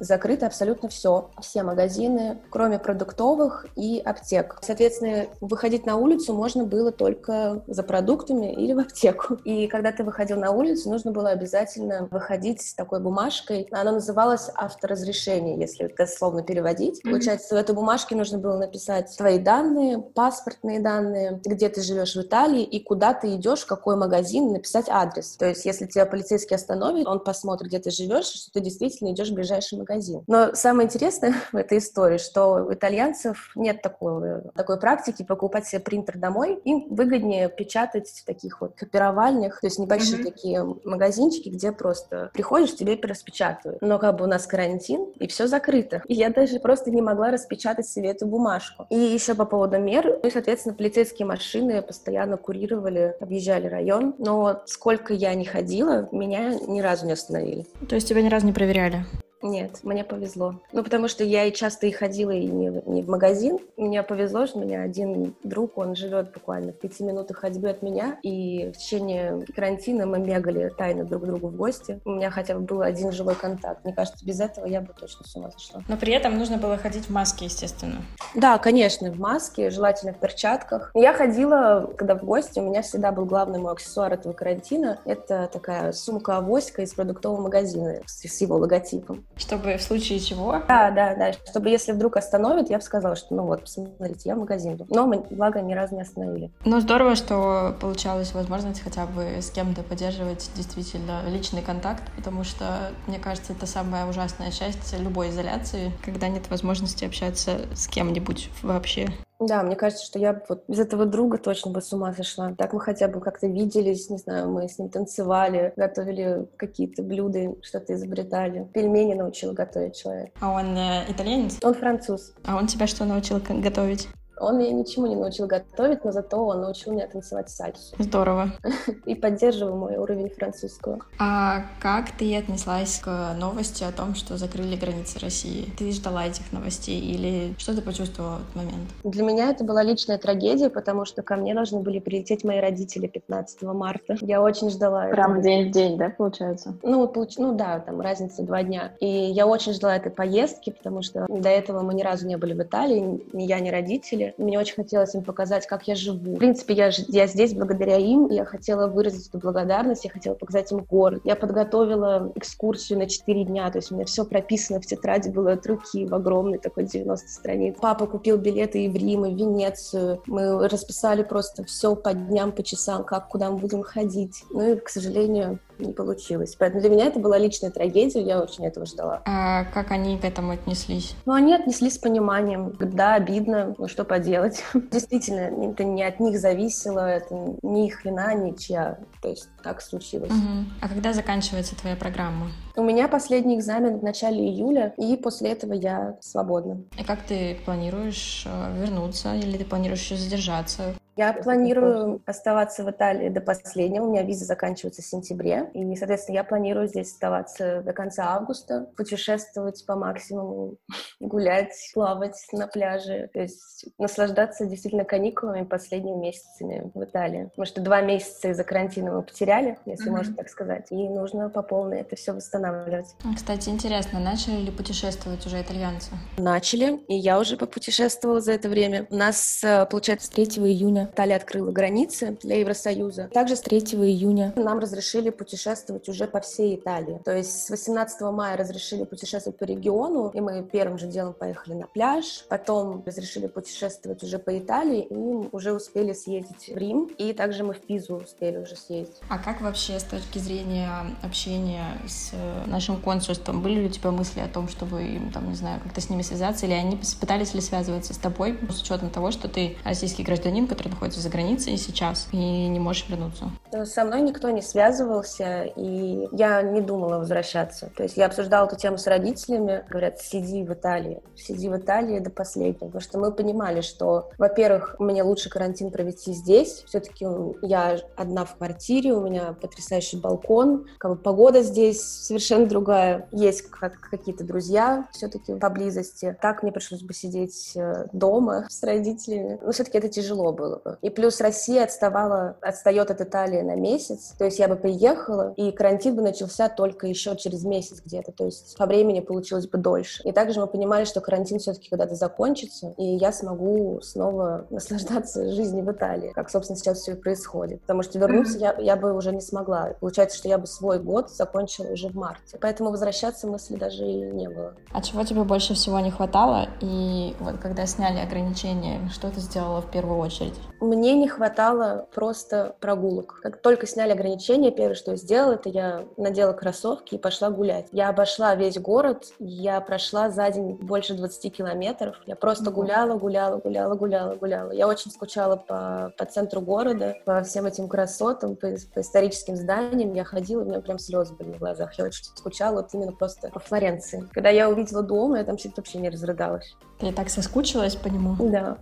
Закрыто 0.00 0.46
абсолютно 0.46 0.88
все. 0.88 1.30
Все 1.40 1.62
магазины, 1.62 2.38
кроме 2.50 2.78
продуктовых 2.78 3.66
и 3.76 4.00
аптек. 4.04 4.58
Соответственно, 4.62 5.26
выходить 5.40 5.86
на 5.86 5.96
улицу 5.96 6.34
можно 6.34 6.64
было 6.64 6.92
только 6.92 7.62
за 7.66 7.82
продуктами 7.82 8.52
или 8.52 8.72
в 8.72 8.78
аптеку. 8.78 9.34
И 9.44 9.66
когда 9.66 9.92
ты 9.92 10.04
выходил 10.04 10.38
на 10.38 10.50
улицу, 10.50 10.90
нужно 10.90 11.12
было 11.12 11.30
обязательно 11.30 12.08
выходить 12.10 12.62
с 12.62 12.74
такой 12.74 13.00
бумажкой. 13.00 13.68
Она 13.72 13.92
называлась 13.92 14.50
авторазрешение, 14.54 15.58
если 15.58 15.86
это 15.86 16.06
словно 16.06 16.42
переводить. 16.42 17.00
Mm-hmm. 17.00 17.10
Получается, 17.10 17.54
в 17.54 17.58
этой 17.58 17.74
бумажке 17.74 18.14
нужно 18.14 18.38
было 18.38 18.56
написать 18.56 19.14
твои 19.16 19.38
данные, 19.38 19.98
паспортные 19.98 20.80
данные, 20.80 21.40
где 21.44 21.68
ты 21.68 21.82
живешь 21.82 22.14
в 22.14 22.22
Италии 22.22 22.62
и 22.62 22.80
куда 22.80 23.14
ты 23.14 23.34
идешь, 23.34 23.60
в 23.60 23.66
какой 23.66 23.96
магазин, 23.96 24.52
написать 24.52 24.86
адрес. 24.88 25.36
То 25.36 25.46
есть, 25.46 25.64
если 25.64 25.86
тебя 25.86 26.06
полицейский 26.06 26.56
остановит, 26.56 27.06
он 27.06 27.20
посмотрит, 27.20 27.68
где 27.68 27.78
ты 27.78 27.90
живешь, 27.90 28.26
что 28.26 28.52
ты 28.52 28.60
действительно 28.60 29.12
идешь 29.12 29.30
в 29.30 29.34
ближайший 29.34 29.78
магазин 29.78 29.87
магазин. 29.88 30.22
Но 30.26 30.54
самое 30.54 30.86
интересное 30.86 31.34
в 31.52 31.56
этой 31.56 31.78
истории, 31.78 32.18
что 32.18 32.66
у 32.66 32.72
итальянцев 32.72 33.50
нет 33.54 33.82
такой, 33.82 34.42
такой 34.54 34.78
практики 34.78 35.22
покупать 35.22 35.66
себе 35.66 35.80
принтер 35.80 36.18
домой. 36.18 36.60
Им 36.64 36.86
выгоднее 36.90 37.48
печатать 37.48 38.08
в 38.08 38.24
таких 38.24 38.60
вот 38.60 38.74
копировальнях, 38.76 39.60
то 39.60 39.66
есть 39.66 39.78
небольшие 39.78 40.20
mm-hmm. 40.20 40.24
такие 40.24 40.64
магазинчики, 40.84 41.48
где 41.48 41.72
просто 41.72 42.30
приходишь, 42.32 42.76
тебе 42.76 42.98
распечатывают. 43.00 43.80
Но 43.80 43.98
как 43.98 44.16
бы 44.16 44.24
у 44.24 44.28
нас 44.28 44.46
карантин, 44.46 45.12
и 45.18 45.26
все 45.28 45.46
закрыто. 45.46 46.02
И 46.06 46.14
я 46.14 46.30
даже 46.30 46.58
просто 46.60 46.90
не 46.90 47.00
могла 47.00 47.30
распечатать 47.30 47.86
себе 47.86 48.10
эту 48.10 48.26
бумажку. 48.26 48.86
И 48.90 48.96
еще 48.96 49.34
по 49.34 49.44
поводу 49.44 49.78
мер, 49.78 50.18
ну 50.22 50.28
и, 50.28 50.30
соответственно, 50.30 50.74
полицейские 50.74 51.26
машины 51.26 51.80
постоянно 51.82 52.36
курировали, 52.36 53.14
объезжали 53.20 53.66
район. 53.66 54.14
Но 54.18 54.62
сколько 54.66 55.14
я 55.14 55.34
не 55.34 55.44
ходила, 55.44 56.08
меня 56.12 56.54
ни 56.54 56.80
разу 56.80 57.06
не 57.06 57.12
остановили. 57.12 57.66
То 57.88 57.94
есть 57.94 58.08
тебя 58.08 58.22
ни 58.22 58.28
разу 58.28 58.46
не 58.46 58.52
проверяли? 58.52 59.04
Нет, 59.42 59.80
мне 59.84 60.04
повезло. 60.04 60.54
Ну, 60.72 60.82
потому 60.82 61.08
что 61.08 61.22
я 61.22 61.44
и 61.44 61.52
часто 61.52 61.86
и 61.86 61.92
ходила 61.92 62.30
и 62.30 62.46
не, 62.46 62.82
не 62.86 63.02
в 63.02 63.08
магазин. 63.08 63.58
Мне 63.76 64.02
повезло, 64.02 64.46
что 64.46 64.58
у 64.58 64.62
меня 64.62 64.82
один 64.82 65.34
друг, 65.44 65.78
он 65.78 65.94
живет 65.94 66.32
буквально 66.32 66.72
в 66.72 66.78
пяти 66.78 67.04
минутах 67.04 67.38
ходьбы 67.38 67.68
от 67.68 67.82
меня, 67.82 68.18
и 68.22 68.72
в 68.72 68.78
течение 68.78 69.44
карантина 69.54 70.06
мы 70.06 70.18
бегали 70.18 70.72
тайно 70.76 71.04
друг 71.04 71.22
к 71.22 71.26
другу 71.26 71.48
в 71.48 71.56
гости. 71.56 72.00
У 72.04 72.10
меня 72.10 72.30
хотя 72.30 72.54
бы 72.54 72.60
был 72.60 72.82
один 72.82 73.12
живой 73.12 73.36
контакт. 73.36 73.84
Мне 73.84 73.94
кажется, 73.94 74.24
без 74.26 74.40
этого 74.40 74.66
я 74.66 74.80
бы 74.80 74.92
точно 74.98 75.24
с 75.24 75.36
ума 75.36 75.50
зашла. 75.50 75.82
Но 75.88 75.96
при 75.96 76.12
этом 76.12 76.36
нужно 76.36 76.56
было 76.56 76.76
ходить 76.76 77.06
в 77.06 77.10
маске, 77.10 77.44
естественно. 77.44 78.02
Да, 78.34 78.58
конечно, 78.58 79.10
в 79.10 79.18
маске, 79.18 79.70
желательно 79.70 80.12
в 80.12 80.18
перчатках. 80.18 80.90
Я 80.94 81.12
ходила, 81.12 81.90
когда 81.96 82.16
в 82.16 82.24
гости, 82.24 82.58
у 82.58 82.62
меня 82.62 82.82
всегда 82.82 83.12
был 83.12 83.24
главный 83.24 83.60
мой 83.60 83.72
аксессуар 83.72 84.12
этого 84.12 84.32
карантина. 84.32 84.98
Это 85.04 85.48
такая 85.52 85.92
сумка-авоська 85.92 86.82
из 86.82 86.94
продуктового 86.94 87.40
магазина 87.40 88.00
с 88.06 88.40
его 88.40 88.56
логотипом. 88.56 89.27
Чтобы 89.38 89.76
в 89.76 89.82
случае 89.82 90.20
чего? 90.20 90.62
Да, 90.68 90.90
да, 90.90 91.14
да. 91.14 91.32
Чтобы 91.32 91.70
если 91.70 91.92
вдруг 91.92 92.16
остановят, 92.16 92.70
я 92.70 92.78
бы 92.78 92.82
сказала, 92.82 93.16
что 93.16 93.34
ну 93.34 93.44
вот, 93.44 93.62
посмотрите, 93.62 94.28
я 94.28 94.34
в 94.34 94.38
магазин. 94.38 94.78
Но 94.90 95.06
мы, 95.06 95.24
благо, 95.30 95.60
ни 95.60 95.74
разу 95.74 95.94
не 95.94 96.02
остановили. 96.02 96.50
Ну, 96.64 96.80
здорово, 96.80 97.14
что 97.14 97.76
получалась 97.80 98.34
возможность 98.34 98.80
хотя 98.80 99.06
бы 99.06 99.40
с 99.40 99.50
кем-то 99.50 99.82
поддерживать 99.82 100.50
действительно 100.54 101.22
личный 101.28 101.62
контакт, 101.62 102.02
потому 102.16 102.44
что, 102.44 102.90
мне 103.06 103.18
кажется, 103.18 103.52
это 103.52 103.66
самая 103.66 104.06
ужасная 104.06 104.50
часть 104.50 104.98
любой 104.98 105.30
изоляции, 105.30 105.92
когда 106.04 106.28
нет 106.28 106.50
возможности 106.50 107.04
общаться 107.04 107.60
с 107.74 107.88
кем-нибудь 107.88 108.50
вообще. 108.62 109.08
Да, 109.40 109.62
мне 109.62 109.76
кажется, 109.76 110.04
что 110.04 110.18
я 110.18 110.42
вот 110.48 110.64
без 110.66 110.80
этого 110.80 111.06
друга 111.06 111.38
точно 111.38 111.70
бы 111.70 111.80
с 111.80 111.92
ума 111.92 112.12
сошла. 112.12 112.52
Так 112.56 112.72
мы 112.72 112.80
хотя 112.80 113.06
бы 113.06 113.20
как-то 113.20 113.46
виделись, 113.46 114.10
не 114.10 114.18
знаю, 114.18 114.50
мы 114.50 114.68
с 114.68 114.78
ним 114.78 114.88
танцевали, 114.88 115.72
готовили 115.76 116.48
какие-то 116.56 117.02
блюда, 117.02 117.54
что-то 117.62 117.94
изобретали. 117.94 118.68
Пельмени 118.74 119.14
научил 119.14 119.52
готовить 119.52 119.96
человек. 119.96 120.32
А 120.40 120.50
он 120.50 120.76
э, 120.76 121.04
итальянец? 121.08 121.58
Он 121.62 121.74
француз. 121.74 122.34
А 122.44 122.56
он 122.56 122.66
тебя 122.66 122.88
что 122.88 123.04
научил 123.04 123.40
готовить? 123.40 124.08
Он 124.40 124.58
меня 124.58 124.72
ничему 124.72 125.06
не 125.06 125.16
научил 125.16 125.46
готовить, 125.46 126.04
но 126.04 126.12
зато 126.12 126.36
он 126.36 126.60
научил 126.60 126.92
меня 126.92 127.06
танцевать 127.06 127.50
сальсу. 127.50 127.94
Здорово. 127.98 128.52
И 129.06 129.14
поддерживал 129.14 129.76
мой 129.76 129.96
уровень 129.96 130.30
французского. 130.30 130.98
А 131.18 131.64
как 131.80 132.12
ты 132.12 132.36
отнеслась 132.36 132.98
к 132.98 133.34
новости 133.38 133.84
о 133.84 133.92
том, 133.92 134.14
что 134.14 134.36
закрыли 134.36 134.76
границы 134.76 135.18
России? 135.18 135.72
Ты 135.78 135.90
ждала 135.92 136.26
этих 136.26 136.52
новостей 136.52 137.00
или 137.00 137.54
что 137.58 137.74
ты 137.74 137.82
почувствовала 137.82 138.38
в 138.38 138.40
этот 138.42 138.56
момент? 138.56 138.88
Для 139.04 139.24
меня 139.24 139.50
это 139.50 139.64
была 139.64 139.82
личная 139.82 140.18
трагедия, 140.18 140.70
потому 140.70 141.04
что 141.04 141.22
ко 141.22 141.36
мне 141.36 141.54
должны 141.54 141.80
были 141.80 141.98
прилететь 141.98 142.44
мои 142.44 142.60
родители 142.60 143.06
15 143.06 143.62
марта. 143.62 144.16
Я 144.20 144.42
очень 144.42 144.70
ждала 144.70 145.06
Прям 145.08 145.32
этого. 145.32 145.42
день 145.42 145.68
в 145.68 145.72
день, 145.72 145.96
да, 145.96 146.10
получается? 146.10 146.74
Ну, 146.82 147.06
получ... 147.08 147.36
ну 147.38 147.54
да, 147.54 147.80
там 147.80 148.00
разница 148.00 148.42
два 148.42 148.62
дня. 148.62 148.92
И 149.00 149.06
я 149.06 149.46
очень 149.46 149.72
ждала 149.72 149.96
этой 149.96 150.10
поездки, 150.10 150.70
потому 150.70 151.02
что 151.02 151.26
до 151.28 151.48
этого 151.48 151.82
мы 151.82 151.94
ни 151.94 152.02
разу 152.02 152.26
не 152.26 152.36
были 152.36 152.54
в 152.54 152.62
Италии, 152.62 153.22
ни 153.32 153.44
я, 153.44 153.60
ни 153.60 153.70
родители. 153.70 154.27
Мне 154.36 154.58
очень 154.58 154.74
хотелось 154.74 155.14
им 155.14 155.22
показать, 155.22 155.66
как 155.66 155.88
я 155.88 155.94
живу. 155.94 156.34
В 156.34 156.38
принципе, 156.38 156.74
я, 156.74 156.90
я 157.08 157.26
здесь 157.26 157.54
благодаря 157.54 157.96
им, 157.96 158.26
и 158.26 158.34
я 158.34 158.44
хотела 158.44 158.86
выразить 158.86 159.28
эту 159.28 159.38
благодарность, 159.38 160.04
я 160.04 160.10
хотела 160.10 160.34
показать 160.34 160.70
им 160.72 160.80
город. 160.80 161.22
Я 161.24 161.36
подготовила 161.36 162.32
экскурсию 162.34 162.98
на 162.98 163.06
4 163.06 163.44
дня, 163.44 163.70
то 163.70 163.78
есть 163.78 163.90
у 163.90 163.94
меня 163.94 164.04
все 164.04 164.24
прописано 164.24 164.80
в 164.80 164.86
тетради 164.86 165.28
было 165.28 165.52
от 165.52 165.66
руки 165.66 166.06
в 166.06 166.14
огромной 166.14 166.58
такой 166.58 166.84
90 166.84 167.28
страниц. 167.28 167.76
Папа 167.80 168.06
купил 168.06 168.38
билеты 168.38 168.84
и 168.84 168.88
в 168.88 168.96
Рим, 168.96 169.24
и 169.26 169.34
в 169.34 169.36
Венецию. 169.36 170.22
Мы 170.26 170.68
расписали 170.68 171.22
просто 171.22 171.64
все 171.64 171.94
по 171.96 172.12
дням, 172.12 172.52
по 172.52 172.62
часам, 172.62 173.04
как, 173.04 173.28
куда 173.28 173.50
мы 173.50 173.58
будем 173.58 173.82
ходить. 173.82 174.44
Ну 174.50 174.72
и, 174.72 174.76
к 174.76 174.88
сожалению, 174.88 175.58
не 175.78 175.92
получилось. 175.92 176.56
Поэтому 176.58 176.80
для 176.80 176.90
меня 176.90 177.06
это 177.06 177.18
была 177.18 177.38
личная 177.38 177.70
трагедия, 177.70 178.22
я 178.22 178.40
очень 178.40 178.66
этого 178.66 178.86
ждала. 178.86 179.22
А 179.24 179.64
как 179.64 179.90
они 179.90 180.18
к 180.18 180.24
этому 180.24 180.52
отнеслись? 180.52 181.14
Ну, 181.26 181.32
они 181.32 181.54
отнеслись 181.54 181.94
с 181.94 181.98
пониманием. 181.98 182.74
Да, 182.78 183.14
обидно, 183.14 183.74
но 183.78 183.88
что 183.88 184.04
поделать. 184.04 184.62
Действительно, 184.90 185.70
это 185.70 185.84
не 185.84 186.02
от 186.02 186.20
них 186.20 186.38
зависело, 186.38 187.00
это 187.00 187.56
ни 187.62 187.86
их 187.86 188.04
вина, 188.04 188.34
ни 188.34 188.56
чья. 188.56 188.98
То 189.22 189.28
есть 189.28 189.48
так 189.62 189.80
случилось. 189.82 190.30
Угу. 190.30 190.64
А 190.80 190.88
когда 190.88 191.12
заканчивается 191.12 191.76
твоя 191.76 191.96
программа? 191.96 192.50
У 192.76 192.82
меня 192.82 193.08
последний 193.08 193.56
экзамен 193.56 193.98
в 193.98 194.04
начале 194.04 194.38
июля, 194.48 194.94
и 194.96 195.16
после 195.16 195.50
этого 195.50 195.72
я 195.72 196.16
свободна. 196.20 196.82
И 196.96 197.02
как 197.02 197.22
ты 197.22 197.58
планируешь 197.64 198.44
э, 198.46 198.80
вернуться, 198.80 199.34
или 199.34 199.56
ты 199.58 199.64
планируешь 199.64 200.00
еще 200.00 200.16
задержаться? 200.16 200.94
Я 201.18 201.32
планирую 201.32 202.22
оставаться 202.26 202.84
в 202.84 202.90
Италии 202.92 203.28
до 203.28 203.40
последнего. 203.40 204.04
У 204.04 204.12
меня 204.12 204.22
виза 204.22 204.44
заканчивается 204.44 205.02
в 205.02 205.04
сентябре. 205.04 205.68
И, 205.74 205.96
соответственно, 205.96 206.36
я 206.36 206.44
планирую 206.44 206.86
здесь 206.86 207.10
оставаться 207.10 207.82
до 207.82 207.92
конца 207.92 208.36
августа, 208.36 208.86
путешествовать 208.96 209.84
по 209.84 209.96
максимуму, 209.96 210.76
гулять, 211.18 211.74
плавать 211.92 212.38
на 212.52 212.68
пляже. 212.68 213.30
То 213.32 213.40
есть 213.40 213.86
наслаждаться 213.98 214.64
действительно 214.66 215.02
каникулами 215.02 215.64
последними 215.64 216.14
месяцами 216.14 216.92
в 216.94 217.02
Италии. 217.02 217.46
Потому 217.46 217.66
что 217.66 217.80
два 217.80 218.00
месяца 218.00 218.50
из-за 218.50 218.62
карантина 218.62 219.10
мы 219.10 219.22
потеряли, 219.22 219.76
если 219.86 220.12
mm-hmm. 220.12 220.16
можно 220.16 220.36
так 220.36 220.48
сказать. 220.48 220.86
И 220.92 221.08
нужно 221.08 221.50
по 221.50 221.62
полной 221.62 222.02
это 222.02 222.14
все 222.14 222.32
восстанавливать. 222.32 223.16
Кстати, 223.34 223.70
интересно, 223.70 224.20
начали 224.20 224.60
ли 224.60 224.70
путешествовать 224.70 225.44
уже 225.46 225.60
итальянцы? 225.60 226.12
Начали. 226.36 227.00
И 227.08 227.16
я 227.16 227.40
уже 227.40 227.56
попутешествовала 227.56 228.40
за 228.40 228.52
это 228.52 228.68
время. 228.68 229.08
У 229.10 229.16
нас, 229.16 229.64
э, 229.64 229.84
получается, 229.86 230.30
3 230.30 230.44
июня 230.68 231.07
Италия 231.12 231.36
открыла 231.36 231.70
границы 231.70 232.36
для 232.42 232.60
Евросоюза. 232.60 233.28
Также 233.32 233.56
с 233.56 233.60
3 233.60 233.78
июня 233.78 234.52
нам 234.56 234.78
разрешили 234.78 235.30
путешествовать 235.30 236.08
уже 236.08 236.26
по 236.26 236.40
всей 236.40 236.76
Италии. 236.76 237.20
То 237.24 237.36
есть 237.36 237.66
с 237.66 237.70
18 237.70 238.20
мая 238.32 238.56
разрешили 238.56 239.04
путешествовать 239.04 239.58
по 239.58 239.64
региону, 239.64 240.30
и 240.34 240.40
мы 240.40 240.62
первым 240.62 240.98
же 240.98 241.06
делом 241.06 241.34
поехали 241.34 241.74
на 241.74 241.86
пляж. 241.86 242.44
Потом 242.48 243.02
разрешили 243.04 243.46
путешествовать 243.46 244.22
уже 244.22 244.38
по 244.38 244.56
Италии, 244.56 245.06
и 245.08 245.14
уже 245.52 245.72
успели 245.72 246.12
съездить 246.12 246.70
в 246.72 246.76
Рим, 246.76 247.10
и 247.18 247.32
также 247.32 247.64
мы 247.64 247.74
в 247.74 247.80
Пизу 247.80 248.16
успели 248.16 248.58
уже 248.58 248.76
съездить. 248.76 249.16
А 249.28 249.38
как 249.38 249.60
вообще 249.60 249.98
с 249.98 250.04
точки 250.04 250.38
зрения 250.38 250.90
общения 251.22 251.98
с 252.06 252.30
э, 252.32 252.64
нашим 252.66 253.00
консульством? 253.00 253.62
Были 253.62 253.80
ли 253.80 253.86
у 253.86 253.90
тебя 253.90 254.10
мысли 254.10 254.40
о 254.40 254.48
том, 254.48 254.68
чтобы, 254.68 255.20
там, 255.32 255.48
не 255.48 255.54
знаю, 255.54 255.80
как-то 255.82 256.00
с 256.00 256.10
ними 256.10 256.22
связаться, 256.22 256.66
или 256.66 256.74
они 256.74 256.98
пытались 257.20 257.54
ли 257.54 257.60
связываться 257.60 258.14
с 258.14 258.18
тобой 258.18 258.58
с 258.70 258.82
учетом 258.82 259.10
того, 259.10 259.30
что 259.30 259.48
ты 259.48 259.76
российский 259.84 260.22
гражданин, 260.22 260.66
который 260.66 260.88
находится 260.98 261.20
за 261.20 261.28
границей 261.28 261.76
сейчас 261.76 262.28
и 262.32 262.36
не 262.36 262.80
можешь 262.80 263.08
вернуться? 263.08 263.50
Со 263.84 264.04
мной 264.04 264.22
никто 264.22 264.50
не 264.50 264.62
связывался, 264.62 265.62
и 265.62 266.26
я 266.32 266.60
не 266.62 266.80
думала 266.80 267.18
возвращаться. 267.18 267.90
То 267.96 268.02
есть 268.02 268.16
я 268.16 268.26
обсуждала 268.26 268.66
эту 268.66 268.76
тему 268.76 268.98
с 268.98 269.06
родителями, 269.06 269.84
говорят, 269.88 270.20
сиди 270.20 270.64
в 270.64 270.72
Италии, 270.72 271.22
сиди 271.36 271.68
в 271.68 271.76
Италии 271.76 272.18
до 272.18 272.30
последнего, 272.30 272.86
потому 272.86 273.00
что 273.00 273.18
мы 273.18 273.30
понимали, 273.30 273.80
что, 273.80 274.30
во-первых, 274.38 274.96
мне 274.98 275.22
лучше 275.22 275.50
карантин 275.50 275.92
провести 275.92 276.32
здесь, 276.32 276.82
все-таки 276.86 277.26
я 277.62 277.98
одна 278.16 278.44
в 278.44 278.56
квартире, 278.56 279.12
у 279.12 279.20
меня 279.20 279.52
потрясающий 279.52 280.16
балкон, 280.16 280.86
как 280.98 281.12
бы 281.12 281.16
погода 281.16 281.62
здесь 281.62 282.02
совершенно 282.02 282.66
другая, 282.66 283.28
есть 283.30 283.62
как 283.70 284.00
какие-то 284.00 284.42
друзья 284.42 285.06
все-таки 285.12 285.54
поблизости. 285.54 286.36
Так 286.42 286.64
мне 286.64 286.72
пришлось 286.72 287.02
бы 287.02 287.14
сидеть 287.14 287.76
э, 287.76 288.06
дома 288.12 288.66
с 288.68 288.82
родителями, 288.82 289.60
но 289.62 289.70
все-таки 289.70 289.98
это 289.98 290.08
тяжело 290.08 290.52
было 290.52 290.87
бы. 290.88 290.98
И 291.02 291.10
плюс 291.10 291.40
Россия 291.40 291.84
отставала, 291.84 292.56
отстает 292.60 293.10
от 293.10 293.20
Италии 293.20 293.60
на 293.60 293.74
месяц. 293.74 294.34
То 294.38 294.44
есть 294.44 294.58
я 294.58 294.68
бы 294.68 294.76
приехала, 294.76 295.52
и 295.56 295.70
карантин 295.72 296.16
бы 296.16 296.22
начался 296.22 296.68
только 296.68 297.06
еще 297.06 297.36
через 297.36 297.64
месяц 297.64 298.00
где-то. 298.04 298.32
То 298.32 298.46
есть 298.46 298.76
по 298.76 298.86
времени 298.86 299.20
получилось 299.20 299.66
бы 299.66 299.78
дольше. 299.78 300.22
И 300.24 300.32
также 300.32 300.60
мы 300.60 300.66
понимали, 300.66 301.04
что 301.04 301.20
карантин 301.20 301.58
все-таки 301.58 301.88
когда-то 301.88 302.14
закончится, 302.14 302.94
и 302.96 303.04
я 303.04 303.32
смогу 303.32 304.00
снова 304.02 304.66
наслаждаться 304.70 305.52
жизнью 305.52 305.84
в 305.84 305.92
Италии, 305.92 306.32
как, 306.34 306.50
собственно, 306.50 306.76
сейчас 306.76 306.98
все 307.00 307.12
и 307.12 307.14
происходит. 307.14 307.80
Потому 307.82 308.02
что 308.02 308.18
вернуться 308.18 308.58
я, 308.58 308.74
я 308.78 308.96
бы 308.96 309.12
уже 309.12 309.32
не 309.32 309.40
смогла. 309.40 309.94
Получается, 310.00 310.36
что 310.36 310.48
я 310.48 310.58
бы 310.58 310.66
свой 310.66 310.98
год 310.98 311.30
закончила 311.30 311.92
уже 311.92 312.08
в 312.08 312.14
марте. 312.14 312.58
Поэтому 312.60 312.90
возвращаться 312.90 313.46
мысли 313.46 313.76
даже 313.76 314.04
и 314.04 314.30
не 314.30 314.48
было. 314.48 314.74
А 314.92 315.02
чего 315.02 315.24
тебе 315.24 315.42
больше 315.44 315.74
всего 315.74 316.00
не 316.00 316.10
хватало? 316.10 316.68
И 316.80 317.34
вот 317.40 317.58
когда 317.58 317.86
сняли 317.86 318.18
ограничения, 318.18 319.08
что 319.10 319.30
ты 319.30 319.40
сделала 319.40 319.80
в 319.80 319.90
первую 319.90 320.18
очередь? 320.18 320.54
Мне 320.80 321.14
не 321.14 321.28
хватало 321.28 322.06
просто 322.14 322.76
прогулок. 322.80 323.40
Как 323.42 323.60
только 323.60 323.86
сняли 323.86 324.12
ограничения, 324.12 324.70
первое, 324.70 324.94
что 324.94 325.12
я 325.12 325.16
сделала, 325.16 325.54
это 325.54 325.68
я 325.68 326.04
надела 326.16 326.52
кроссовки 326.52 327.16
и 327.16 327.18
пошла 327.18 327.50
гулять. 327.50 327.86
Я 327.90 328.10
обошла 328.10 328.54
весь 328.54 328.78
город, 328.78 329.24
я 329.40 329.80
прошла 329.80 330.30
за 330.30 330.48
день 330.50 330.74
больше 330.74 331.14
20 331.14 331.52
километров. 331.56 332.16
Я 332.26 332.36
просто 332.36 332.70
гуляла, 332.70 333.18
гуляла, 333.18 333.58
гуляла, 333.58 333.94
гуляла, 333.96 334.36
гуляла. 334.36 334.70
Я 334.70 334.86
очень 334.86 335.10
скучала 335.10 335.56
по, 335.56 336.12
по 336.16 336.24
центру 336.26 336.60
города, 336.60 337.16
по 337.24 337.42
всем 337.42 337.66
этим 337.66 337.88
красотам, 337.88 338.54
по, 338.54 338.68
по 338.94 339.00
историческим 339.00 339.56
зданиям. 339.56 340.12
Я 340.14 340.24
ходила, 340.24 340.62
у 340.62 340.64
меня 340.64 340.80
прям 340.80 340.98
слезы 340.98 341.34
были 341.34 341.52
в 341.52 341.58
глазах. 341.58 341.98
Я 341.98 342.04
очень 342.04 342.24
скучала 342.24 342.76
вот 342.76 342.94
именно 342.94 343.12
просто 343.12 343.48
по 343.48 343.58
Флоренции. 343.58 344.28
Когда 344.32 344.50
я 344.50 344.68
увидела 344.68 345.02
дом, 345.02 345.34
я 345.34 345.44
там 345.44 345.56
чуть 345.56 345.76
вообще 345.76 345.98
не 345.98 346.08
разрыдалась. 346.08 346.76
Ты 346.98 347.12
так 347.12 347.30
соскучилась 347.30 347.94
по 347.94 348.08
нему? 348.08 348.36
Да. 348.50 348.78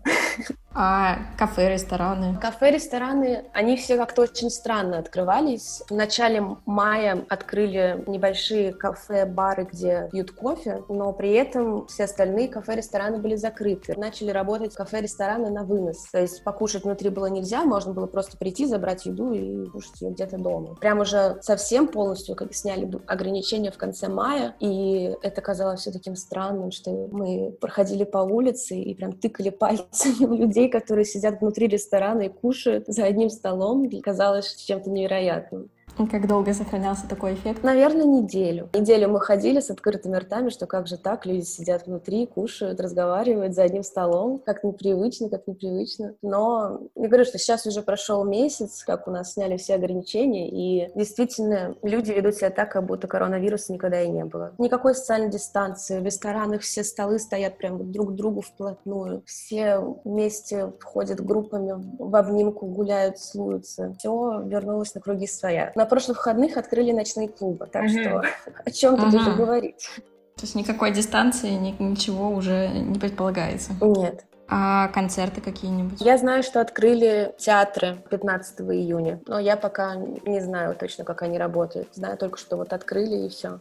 А 0.78 1.20
кафе, 1.38 1.72
рестораны? 1.72 2.38
Кафе, 2.38 2.72
рестораны, 2.72 3.44
они 3.54 3.78
все 3.78 3.96
как-то 3.96 4.22
очень 4.22 4.50
странно 4.50 4.98
открывались. 4.98 5.82
В 5.88 5.94
начале 5.94 6.44
мая 6.66 7.24
открыли 7.30 8.04
небольшие 8.06 8.74
кафе, 8.74 9.24
бары, 9.24 9.66
где 9.72 10.10
пьют 10.12 10.32
кофе, 10.32 10.82
но 10.90 11.14
при 11.14 11.32
этом 11.32 11.86
все 11.86 12.04
остальные 12.04 12.48
кафе, 12.48 12.76
рестораны 12.76 13.16
были 13.16 13.36
закрыты. 13.36 13.94
Начали 13.96 14.30
работать 14.30 14.74
кафе-рестораны 14.74 15.48
на 15.48 15.64
вынос. 15.64 16.10
То 16.12 16.20
есть 16.20 16.44
покушать 16.44 16.84
внутри 16.84 17.08
было 17.08 17.26
нельзя, 17.26 17.64
можно 17.64 17.94
было 17.94 18.06
просто 18.06 18.36
прийти, 18.36 18.66
забрать 18.66 19.06
еду 19.06 19.32
и 19.32 19.64
кушать 19.70 20.02
ее 20.02 20.10
где-то 20.10 20.36
дома. 20.36 20.74
Прям 20.74 21.00
уже 21.00 21.38
совсем 21.40 21.88
полностью 21.88 22.36
как 22.36 22.52
сняли 22.52 22.90
ограничения 23.06 23.70
в 23.70 23.78
конце 23.78 24.08
мая, 24.08 24.54
и 24.60 25.16
это 25.22 25.40
казалось 25.40 25.80
все 25.80 25.90
таким 25.90 26.16
странным, 26.16 26.70
что 26.70 26.90
мы 27.10 27.56
проходили 27.58 28.04
по 28.06 28.18
улице 28.18 28.76
и 28.76 28.94
прям 28.94 29.12
тыкали 29.12 29.50
пальцами 29.50 30.14
в 30.26 30.32
людей, 30.32 30.68
которые 30.68 31.04
сидят 31.04 31.40
внутри 31.40 31.66
ресторана 31.68 32.22
и 32.22 32.28
кушают 32.28 32.86
за 32.86 33.04
одним 33.04 33.30
столом. 33.30 33.90
Казалось 34.00 34.54
чем-то 34.56 34.90
невероятным. 34.90 35.70
Как 35.96 36.28
долго 36.28 36.52
сохранялся 36.52 37.08
такой 37.08 37.34
эффект? 37.34 37.62
Наверное, 37.62 38.04
неделю. 38.04 38.68
Неделю 38.74 39.08
мы 39.08 39.20
ходили 39.20 39.60
с 39.60 39.70
открытыми 39.70 40.16
ртами, 40.16 40.50
что 40.50 40.66
как 40.66 40.86
же 40.86 40.98
так, 40.98 41.24
люди 41.24 41.44
сидят 41.44 41.86
внутри, 41.86 42.26
кушают, 42.26 42.80
разговаривают 42.80 43.54
за 43.54 43.62
одним 43.62 43.82
столом. 43.82 44.38
Как 44.44 44.62
непривычно, 44.62 45.30
как 45.30 45.46
непривычно. 45.46 46.14
Но 46.20 46.82
я 46.94 47.08
говорю, 47.08 47.24
что 47.24 47.38
сейчас 47.38 47.66
уже 47.66 47.80
прошел 47.80 48.24
месяц, 48.24 48.84
как 48.84 49.08
у 49.08 49.10
нас 49.10 49.32
сняли 49.32 49.56
все 49.56 49.76
ограничения, 49.76 50.50
и 50.50 50.90
действительно 50.94 51.76
люди 51.82 52.12
ведут 52.12 52.34
себя 52.34 52.50
так, 52.50 52.72
как 52.72 52.84
будто 52.84 53.08
коронавируса 53.08 53.72
никогда 53.72 54.02
и 54.02 54.08
не 54.08 54.24
было. 54.26 54.52
Никакой 54.58 54.94
социальной 54.94 55.30
дистанции. 55.30 55.98
В 55.98 56.04
ресторанах 56.04 56.60
все 56.60 56.84
столы 56.84 57.18
стоят 57.18 57.56
прям 57.56 57.90
друг 57.90 58.10
к 58.10 58.14
другу 58.16 58.42
вплотную. 58.42 59.22
Все 59.24 59.78
вместе 60.04 60.74
ходят 60.82 61.24
группами 61.24 61.72
в 61.98 62.14
обнимку, 62.14 62.66
гуляют, 62.66 63.18
целуются. 63.18 63.94
Все 63.98 64.42
вернулось 64.44 64.94
на 64.94 65.00
круги 65.00 65.26
своя. 65.26 65.72
На 65.74 65.85
прошлых 65.86 66.18
выходных 66.18 66.56
открыли 66.56 66.92
ночные 66.92 67.28
клубы, 67.28 67.66
так 67.66 67.84
угу. 67.84 67.90
что 67.90 68.22
о 68.64 68.70
чем 68.70 68.96
тут 68.96 69.14
угу. 69.14 69.16
уже 69.16 69.32
говорить? 69.32 69.88
То 70.36 70.42
есть 70.42 70.54
никакой 70.54 70.92
дистанции, 70.92 71.50
ничего 71.78 72.28
уже 72.28 72.68
не 72.68 72.98
предполагается? 72.98 73.72
Нет. 73.80 74.24
А 74.48 74.88
концерты 74.88 75.40
какие-нибудь? 75.40 76.00
Я 76.00 76.18
знаю, 76.18 76.42
что 76.42 76.60
открыли 76.60 77.34
театры 77.38 77.98
15 78.10 78.60
июня, 78.60 79.20
но 79.26 79.38
я 79.38 79.56
пока 79.56 79.96
не 79.96 80.40
знаю 80.40 80.76
точно, 80.76 81.04
как 81.04 81.22
они 81.22 81.38
работают. 81.38 81.88
Знаю 81.94 82.16
только, 82.16 82.38
что 82.38 82.56
вот 82.56 82.72
открыли 82.72 83.26
и 83.26 83.28
все. 83.28 83.60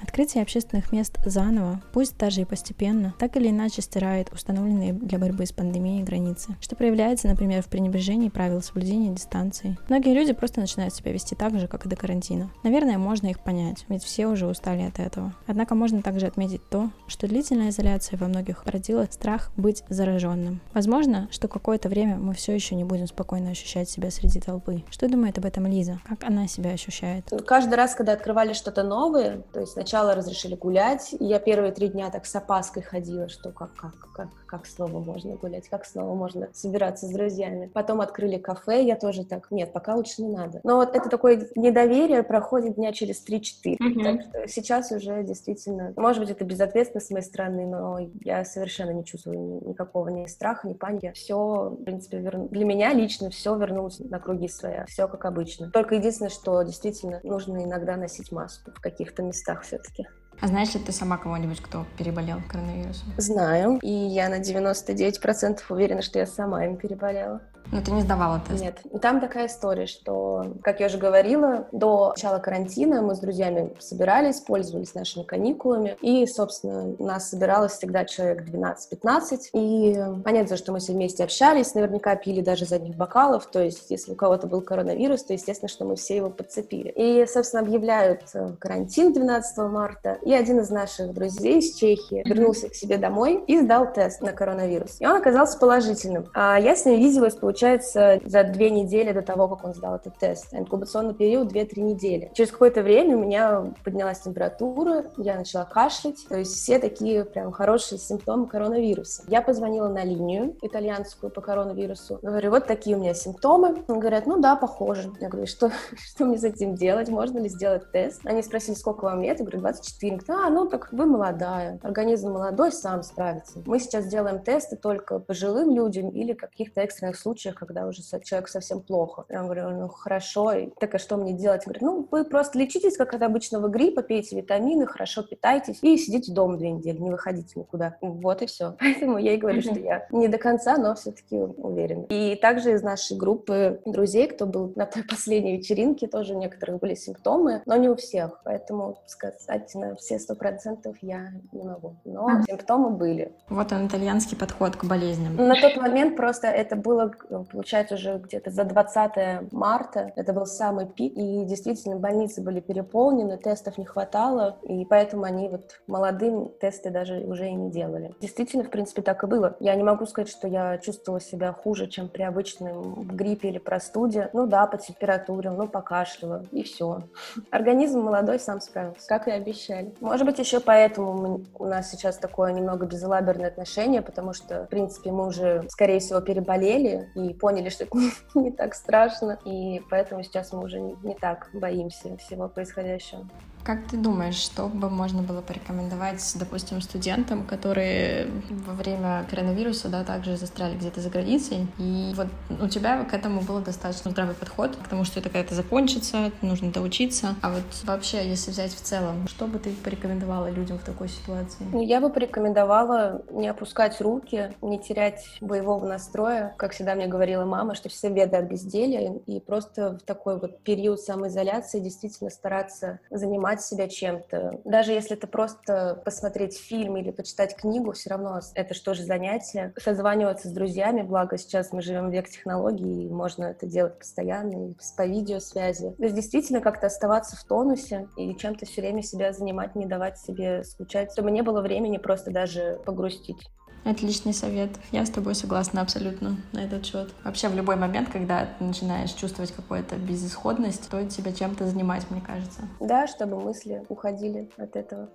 Открытие 0.00 0.42
общественных 0.42 0.92
мест 0.92 1.18
заново, 1.24 1.82
пусть 1.92 2.16
даже 2.16 2.42
и 2.42 2.44
постепенно, 2.44 3.14
так 3.18 3.36
или 3.36 3.48
иначе 3.48 3.82
стирает 3.82 4.32
установленные 4.32 4.92
для 4.92 5.18
борьбы 5.18 5.44
с 5.44 5.52
пандемией 5.52 6.04
границы, 6.04 6.56
что 6.60 6.76
проявляется, 6.76 7.28
например, 7.28 7.62
в 7.62 7.66
пренебрежении 7.66 8.28
правил 8.28 8.62
соблюдения 8.62 9.14
дистанции. 9.14 9.76
Многие 9.88 10.14
люди 10.14 10.32
просто 10.32 10.60
начинают 10.60 10.94
себя 10.94 11.12
вести 11.12 11.34
так 11.34 11.58
же, 11.58 11.66
как 11.66 11.86
и 11.86 11.88
до 11.88 11.96
карантина. 11.96 12.50
Наверное, 12.62 12.98
можно 12.98 13.26
их 13.26 13.40
понять, 13.40 13.84
ведь 13.88 14.04
все 14.04 14.26
уже 14.26 14.46
устали 14.46 14.82
от 14.82 14.98
этого. 15.00 15.34
Однако 15.46 15.74
можно 15.74 16.00
также 16.02 16.26
отметить 16.26 16.68
то, 16.68 16.90
что 17.06 17.26
длительная 17.26 17.70
изоляция 17.70 18.18
во 18.18 18.28
многих 18.28 18.64
породила 18.64 19.06
страх 19.10 19.50
быть 19.56 19.82
зараженным. 19.88 20.60
Возможно, 20.74 21.28
что 21.30 21.48
какое-то 21.48 21.88
время 21.88 22.16
мы 22.16 22.34
все 22.34 22.54
еще 22.54 22.74
не 22.76 22.84
будем 22.84 23.06
спокойно 23.08 23.50
ощущать 23.50 23.90
себя 23.90 24.10
среди 24.10 24.40
толпы. 24.40 24.84
Что 24.90 25.08
думает 25.08 25.38
об 25.38 25.44
этом 25.44 25.66
Лиза? 25.66 26.00
Как 26.06 26.24
она 26.24 26.46
себя 26.46 26.70
ощущает? 26.70 27.24
Каждый 27.46 27.74
раз, 27.74 27.94
когда 27.94 28.12
открывали 28.12 28.52
что-то 28.52 28.82
новое, 28.82 29.42
то 29.52 29.60
есть 29.60 29.76
сначала 29.88 30.14
разрешили 30.14 30.54
гулять, 30.54 31.14
и 31.18 31.24
я 31.24 31.38
первые 31.38 31.72
три 31.72 31.88
дня 31.88 32.10
так 32.10 32.26
с 32.26 32.34
опаской 32.34 32.82
ходила, 32.82 33.30
что 33.30 33.52
как, 33.52 33.72
как, 33.74 33.94
как, 34.12 34.28
как 34.44 34.66
снова 34.66 34.98
можно 34.98 35.34
гулять, 35.36 35.66
как 35.70 35.86
снова 35.86 36.14
можно 36.14 36.48
собираться 36.52 37.06
с 37.06 37.10
друзьями. 37.10 37.70
Потом 37.72 38.02
открыли 38.02 38.36
кафе, 38.36 38.84
я 38.84 38.96
тоже 38.96 39.24
так, 39.24 39.50
нет, 39.50 39.72
пока 39.72 39.94
лучше 39.94 40.20
не 40.22 40.28
надо. 40.28 40.60
Но 40.62 40.76
вот 40.76 40.94
это 40.94 41.08
такое 41.08 41.48
недоверие 41.56 42.22
проходит 42.22 42.74
дня 42.74 42.92
через 42.92 43.26
3-4. 43.26 43.78
Mm-hmm. 43.78 44.02
Так 44.02 44.22
что 44.22 44.48
сейчас 44.48 44.92
уже 44.92 45.22
действительно, 45.22 45.94
может 45.96 46.20
быть, 46.20 46.30
это 46.30 46.44
безответственно 46.44 47.00
с 47.00 47.08
моей 47.08 47.24
стороны, 47.24 47.66
но 47.66 47.98
я 48.20 48.44
совершенно 48.44 48.90
не 48.90 49.06
чувствую 49.06 49.66
никакого 49.66 50.08
ни 50.08 50.26
страха, 50.26 50.68
ни 50.68 50.74
паники. 50.74 51.12
Все, 51.14 51.70
в 51.70 51.82
принципе, 51.84 52.18
вер... 52.18 52.36
для 52.50 52.66
меня 52.66 52.92
лично 52.92 53.30
все 53.30 53.56
вернулось 53.56 54.00
на 54.00 54.18
круги 54.18 54.48
своя. 54.48 54.84
Все 54.86 55.08
как 55.08 55.24
обычно. 55.24 55.70
Только 55.70 55.94
единственное, 55.94 56.30
что 56.30 56.62
действительно 56.62 57.20
нужно 57.22 57.64
иногда 57.64 57.96
носить 57.96 58.30
маску 58.32 58.70
в 58.72 58.82
каких-то 58.82 59.22
местах 59.22 59.62
все 59.62 59.77
все-таки. 59.82 60.08
А 60.40 60.46
знаешь 60.46 60.72
ли 60.74 60.80
ты 60.80 60.92
сама 60.92 61.16
кого-нибудь, 61.16 61.60
кто 61.60 61.84
переболел 61.96 62.40
коронавирусом? 62.48 63.08
Знаю, 63.16 63.80
и 63.82 63.90
я 63.90 64.28
на 64.28 64.40
99% 64.40 65.60
уверена, 65.68 66.00
что 66.00 66.20
я 66.20 66.26
сама 66.26 66.64
им 66.64 66.76
переболела. 66.76 67.40
Но 67.70 67.82
ты 67.82 67.90
не 67.92 68.02
сдавала 68.02 68.40
тест? 68.48 68.62
Нет. 68.62 68.80
Там 69.02 69.20
такая 69.20 69.46
история, 69.46 69.86
что, 69.86 70.46
как 70.62 70.80
я 70.80 70.86
уже 70.86 70.98
говорила, 70.98 71.68
до 71.72 72.10
начала 72.10 72.38
карантина 72.38 73.02
мы 73.02 73.14
с 73.14 73.18
друзьями 73.18 73.72
собирались, 73.78 74.40
пользовались 74.40 74.94
нашими 74.94 75.22
каникулами, 75.22 75.96
и, 76.00 76.26
собственно, 76.26 76.94
нас 76.98 77.28
собиралось 77.30 77.72
всегда 77.72 78.04
человек 78.04 78.44
12-15, 78.48 79.38
и 79.52 79.96
понятно, 80.24 80.56
что 80.56 80.72
мы 80.72 80.78
все 80.78 80.92
вместе 80.92 81.24
общались, 81.24 81.74
наверняка 81.74 82.16
пили 82.16 82.40
даже 82.40 82.64
из 82.64 82.72
одних 82.72 82.96
бокалов, 82.96 83.46
то 83.46 83.60
есть 83.60 83.90
если 83.90 84.12
у 84.12 84.14
кого-то 84.14 84.46
был 84.46 84.62
коронавирус, 84.62 85.24
то, 85.24 85.34
естественно, 85.34 85.68
что 85.68 85.84
мы 85.84 85.96
все 85.96 86.16
его 86.16 86.30
подцепили. 86.30 86.88
И, 86.96 87.26
собственно, 87.26 87.62
объявляют 87.62 88.22
э, 88.34 88.54
карантин 88.58 89.12
12 89.12 89.58
марта, 89.58 90.18
и 90.22 90.32
один 90.32 90.60
из 90.60 90.70
наших 90.70 91.12
друзей 91.12 91.58
из 91.58 91.74
Чехии 91.74 92.22
вернулся 92.24 92.68
к 92.68 92.74
себе 92.74 92.96
домой 92.96 93.44
и 93.46 93.60
сдал 93.60 93.92
тест 93.92 94.22
на 94.22 94.32
коронавирус. 94.32 95.00
И 95.00 95.06
он 95.06 95.16
оказался 95.16 95.58
положительным. 95.58 96.28
А 96.34 96.58
я 96.58 96.74
с 96.74 96.84
ним 96.84 96.98
виделась, 96.98 97.34
получается, 97.34 97.57
получается, 97.58 98.20
за 98.24 98.44
две 98.44 98.70
недели 98.70 99.10
до 99.10 99.20
того, 99.22 99.48
как 99.48 99.64
он 99.64 99.74
сдал 99.74 99.96
этот 99.96 100.16
тест. 100.16 100.46
Инкубационный 100.52 101.14
период 101.14 101.52
2-3 101.52 101.80
недели. 101.80 102.30
Через 102.34 102.52
какое-то 102.52 102.82
время 102.82 103.16
у 103.16 103.20
меня 103.20 103.72
поднялась 103.82 104.20
температура, 104.20 105.06
я 105.16 105.34
начала 105.34 105.64
кашлять. 105.64 106.24
То 106.28 106.38
есть 106.38 106.52
все 106.52 106.78
такие 106.78 107.24
прям 107.24 107.50
хорошие 107.50 107.98
симптомы 107.98 108.46
коронавируса. 108.46 109.24
Я 109.26 109.42
позвонила 109.42 109.88
на 109.88 110.04
линию 110.04 110.56
итальянскую 110.62 111.32
по 111.32 111.40
коронавирусу. 111.40 112.20
Говорю, 112.22 112.50
вот 112.50 112.68
такие 112.68 112.96
у 112.96 113.00
меня 113.00 113.12
симптомы. 113.12 113.82
Они 113.88 113.98
говорят, 113.98 114.26
ну 114.26 114.40
да, 114.40 114.54
похоже. 114.54 115.10
Я 115.20 115.28
говорю, 115.28 115.48
что, 115.48 115.72
что 115.96 116.26
мне 116.26 116.38
с 116.38 116.44
этим 116.44 116.76
делать? 116.76 117.08
Можно 117.08 117.40
ли 117.40 117.48
сделать 117.48 117.90
тест? 117.90 118.20
Они 118.24 118.40
спросили, 118.42 118.76
сколько 118.76 119.04
вам 119.06 119.20
лет? 119.20 119.40
Я 119.40 119.44
говорю, 119.44 119.58
24. 119.62 120.16
Говорят, 120.18 120.46
а, 120.46 120.50
ну 120.50 120.68
так 120.68 120.92
вы 120.92 121.06
молодая. 121.06 121.80
Организм 121.82 122.30
молодой, 122.30 122.70
сам 122.70 123.02
справится. 123.02 123.60
Мы 123.66 123.80
сейчас 123.80 124.06
делаем 124.06 124.38
тесты 124.44 124.76
только 124.76 125.18
пожилым 125.18 125.74
людям 125.74 126.10
или 126.10 126.34
каких-то 126.34 126.82
экстренных 126.82 127.18
случаях 127.18 127.47
случаях, 127.48 127.54
когда 127.56 127.86
уже 127.86 128.02
человек 128.24 128.48
совсем 128.48 128.80
плохо. 128.80 129.24
Я 129.28 129.42
говорю, 129.42 129.70
ну 129.70 129.88
хорошо, 129.88 130.52
и 130.52 130.70
так 130.78 130.94
а 130.94 130.98
что 130.98 131.16
мне 131.16 131.32
делать? 131.32 131.64
Говорю, 131.64 131.80
ну 131.82 132.08
вы 132.10 132.24
просто 132.24 132.58
лечитесь, 132.58 132.96
как 132.96 133.14
от 133.14 133.22
обычного 133.22 133.68
гриппа, 133.68 134.02
пейте 134.02 134.36
витамины, 134.36 134.86
хорошо 134.86 135.22
питайтесь 135.22 135.78
и 135.82 135.96
сидите 135.96 136.32
дома 136.32 136.56
две 136.56 136.70
недели, 136.70 136.98
не 136.98 137.10
выходите 137.10 137.58
никуда. 137.60 137.96
Вот 138.00 138.42
и 138.42 138.46
все. 138.46 138.76
Поэтому 138.80 139.18
я 139.18 139.34
и 139.34 139.36
говорю, 139.36 139.62
что 139.62 139.78
я 139.78 140.06
не 140.10 140.28
до 140.28 140.38
конца, 140.38 140.76
но 140.76 140.94
все-таки 140.94 141.36
уверена. 141.36 142.06
И 142.08 142.36
также 142.36 142.72
из 142.72 142.82
нашей 142.82 143.16
группы 143.16 143.80
друзей, 143.84 144.28
кто 144.28 144.46
был 144.46 144.72
на 144.76 144.86
той 144.86 145.02
последней 145.04 145.56
вечеринке, 145.58 146.06
тоже 146.06 146.34
у 146.34 146.38
некоторых 146.38 146.80
были 146.80 146.94
симптомы, 146.94 147.62
но 147.66 147.76
не 147.76 147.88
у 147.88 147.96
всех. 147.96 148.40
Поэтому 148.44 148.98
сказать 149.06 149.74
на 149.74 149.96
все 149.96 150.18
сто 150.18 150.34
процентов 150.34 150.96
я 151.02 151.32
не 151.52 151.62
могу. 151.62 151.96
Но 152.04 152.42
симптомы 152.48 152.90
были. 152.90 153.32
Вот 153.48 153.72
он, 153.72 153.86
итальянский 153.86 154.36
подход 154.36 154.76
к 154.76 154.84
болезням. 154.84 155.36
На 155.36 155.60
тот 155.60 155.76
момент 155.76 156.16
просто 156.16 156.48
это 156.48 156.76
было 156.76 157.12
получается, 157.28 157.94
уже 157.94 158.18
где-то 158.18 158.50
за 158.50 158.64
20 158.64 159.52
марта. 159.52 160.12
Это 160.16 160.32
был 160.32 160.46
самый 160.46 160.86
пик, 160.86 161.12
и 161.16 161.44
действительно 161.44 161.96
больницы 161.96 162.42
были 162.42 162.60
переполнены, 162.60 163.36
тестов 163.38 163.78
не 163.78 163.84
хватало, 163.84 164.58
и 164.62 164.84
поэтому 164.84 165.24
они 165.24 165.48
вот 165.48 165.80
молодым 165.86 166.52
тесты 166.60 166.90
даже 166.90 167.20
уже 167.20 167.48
и 167.48 167.54
не 167.54 167.70
делали. 167.70 168.14
Действительно, 168.20 168.64
в 168.64 168.70
принципе, 168.70 169.02
так 169.02 169.22
и 169.24 169.26
было. 169.26 169.56
Я 169.60 169.74
не 169.74 169.82
могу 169.82 170.06
сказать, 170.06 170.30
что 170.30 170.48
я 170.48 170.78
чувствовала 170.78 171.20
себя 171.20 171.52
хуже, 171.52 171.86
чем 171.86 172.08
при 172.08 172.22
обычном 172.22 173.06
гриппе 173.08 173.48
или 173.48 173.58
простуде. 173.58 174.30
Ну 174.32 174.46
да, 174.46 174.66
по 174.66 174.78
температуре, 174.78 175.50
ну 175.50 175.68
покашляла, 175.68 176.44
и 176.52 176.62
все. 176.62 177.02
Организм 177.50 178.00
молодой 178.00 178.38
сам 178.38 178.60
справился, 178.60 179.06
как 179.06 179.28
и 179.28 179.30
обещали. 179.30 179.94
Может 180.00 180.26
быть, 180.26 180.38
еще 180.38 180.60
поэтому 180.60 181.12
мы, 181.12 181.44
у 181.58 181.64
нас 181.64 181.90
сейчас 181.90 182.16
такое 182.16 182.52
немного 182.52 182.86
безалаберное 182.86 183.48
отношение, 183.48 184.02
потому 184.02 184.32
что, 184.32 184.64
в 184.64 184.68
принципе, 184.68 185.10
мы 185.10 185.26
уже, 185.26 185.64
скорее 185.68 186.00
всего, 186.00 186.20
переболели, 186.20 187.08
и 187.18 187.34
поняли, 187.34 187.68
что 187.68 187.84
это 187.84 187.98
не, 188.34 188.50
так 188.50 188.74
страшно, 188.74 189.38
и 189.44 189.80
поэтому 189.90 190.22
сейчас 190.22 190.52
мы 190.52 190.64
уже 190.64 190.80
не 190.80 191.14
так 191.14 191.48
боимся 191.52 192.16
всего 192.16 192.48
происходящего. 192.48 193.26
Как 193.68 193.86
ты 193.86 193.98
думаешь, 193.98 194.36
что 194.36 194.66
бы 194.66 194.88
можно 194.88 195.20
было 195.20 195.42
порекомендовать, 195.42 196.22
допустим, 196.36 196.80
студентам, 196.80 197.44
которые 197.44 198.30
во 198.48 198.72
время 198.72 199.26
коронавируса, 199.28 199.90
да, 199.90 200.04
также 200.04 200.38
застряли 200.38 200.74
где-то 200.74 201.02
за 201.02 201.10
границей, 201.10 201.66
и 201.76 202.14
вот 202.16 202.28
у 202.62 202.66
тебя 202.68 203.04
к 203.04 203.12
этому 203.12 203.42
был 203.42 203.60
достаточно 203.60 204.10
здравый 204.10 204.34
подход, 204.34 204.74
к 204.74 204.88
тому, 204.88 205.04
что 205.04 205.20
это 205.20 205.28
когда-то 205.28 205.54
закончится, 205.54 206.32
нужно 206.40 206.72
доучиться, 206.72 207.34
а 207.42 207.50
вот 207.50 207.62
вообще, 207.84 208.26
если 208.26 208.52
взять 208.52 208.72
в 208.72 208.80
целом, 208.80 209.28
что 209.28 209.46
бы 209.46 209.58
ты 209.58 209.72
порекомендовала 209.84 210.48
людям 210.48 210.78
в 210.78 210.82
такой 210.82 211.10
ситуации? 211.10 211.66
Ну, 211.70 211.82
я 211.82 212.00
бы 212.00 212.08
порекомендовала 212.08 213.20
не 213.30 213.48
опускать 213.48 214.00
руки, 214.00 214.54
не 214.62 214.78
терять 214.78 215.26
боевого 215.42 215.86
настроя, 215.86 216.54
как 216.56 216.72
всегда 216.72 216.94
мне 216.94 217.06
говорила 217.06 217.44
мама, 217.44 217.74
что 217.74 217.90
все 217.90 218.08
беды 218.08 218.38
от 218.38 218.46
безделия, 218.46 219.18
и 219.26 219.40
просто 219.40 219.98
в 219.98 220.06
такой 220.06 220.40
вот 220.40 220.62
период 220.62 221.02
самоизоляции 221.02 221.80
действительно 221.80 222.30
стараться 222.30 223.00
занимать 223.10 223.57
занимать 223.58 223.62
себя 223.62 223.88
чем-то. 223.88 224.60
Даже 224.64 224.92
если 224.92 225.16
это 225.16 225.26
просто 225.26 226.00
посмотреть 226.04 226.58
фильм 226.58 226.96
или 226.96 227.10
почитать 227.10 227.56
книгу, 227.56 227.92
все 227.92 228.10
равно 228.10 228.40
это 228.54 228.74
что 228.74 228.94
же 228.94 229.02
занятие. 229.02 229.72
Созваниваться 229.78 230.48
с 230.48 230.52
друзьями, 230.52 231.02
благо 231.02 231.36
сейчас 231.38 231.72
мы 231.72 231.82
живем 231.82 232.08
в 232.08 232.12
век 232.12 232.28
технологий, 232.28 233.06
и 233.06 233.10
можно 233.10 233.44
это 233.44 233.66
делать 233.66 233.98
постоянно, 233.98 234.70
и 234.70 234.74
по 234.96 235.06
видеосвязи. 235.06 235.94
То 235.96 236.04
есть 236.04 236.14
действительно 236.14 236.60
как-то 236.60 236.86
оставаться 236.86 237.36
в 237.36 237.44
тонусе 237.44 238.08
и 238.16 238.36
чем-то 238.36 238.66
все 238.66 238.80
время 238.80 239.02
себя 239.02 239.32
занимать, 239.32 239.74
не 239.74 239.86
давать 239.86 240.18
себе 240.18 240.64
скучать, 240.64 241.12
чтобы 241.12 241.30
не 241.30 241.42
было 241.42 241.60
времени 241.60 241.98
просто 241.98 242.30
даже 242.30 242.80
погрустить. 242.84 243.38
Отличный 243.84 244.34
совет. 244.34 244.70
Я 244.92 245.06
с 245.06 245.10
тобой 245.10 245.34
согласна 245.34 245.80
абсолютно 245.80 246.36
на 246.52 246.58
этот 246.58 246.84
счет. 246.84 247.14
Вообще 247.24 247.48
в 247.48 247.54
любой 247.54 247.76
момент, 247.76 248.10
когда 248.10 248.46
ты 248.46 248.64
начинаешь 248.64 249.12
чувствовать 249.12 249.52
какую-то 249.52 249.96
безысходность, 249.96 250.84
стоит 250.84 251.12
себя 251.12 251.32
чем-то 251.32 251.66
занимать, 251.66 252.10
мне 252.10 252.20
кажется. 252.20 252.62
Да, 252.80 253.06
чтобы 253.06 253.40
мысли 253.40 253.82
уходили 253.88 254.50
от 254.56 254.76
этого. 254.76 255.08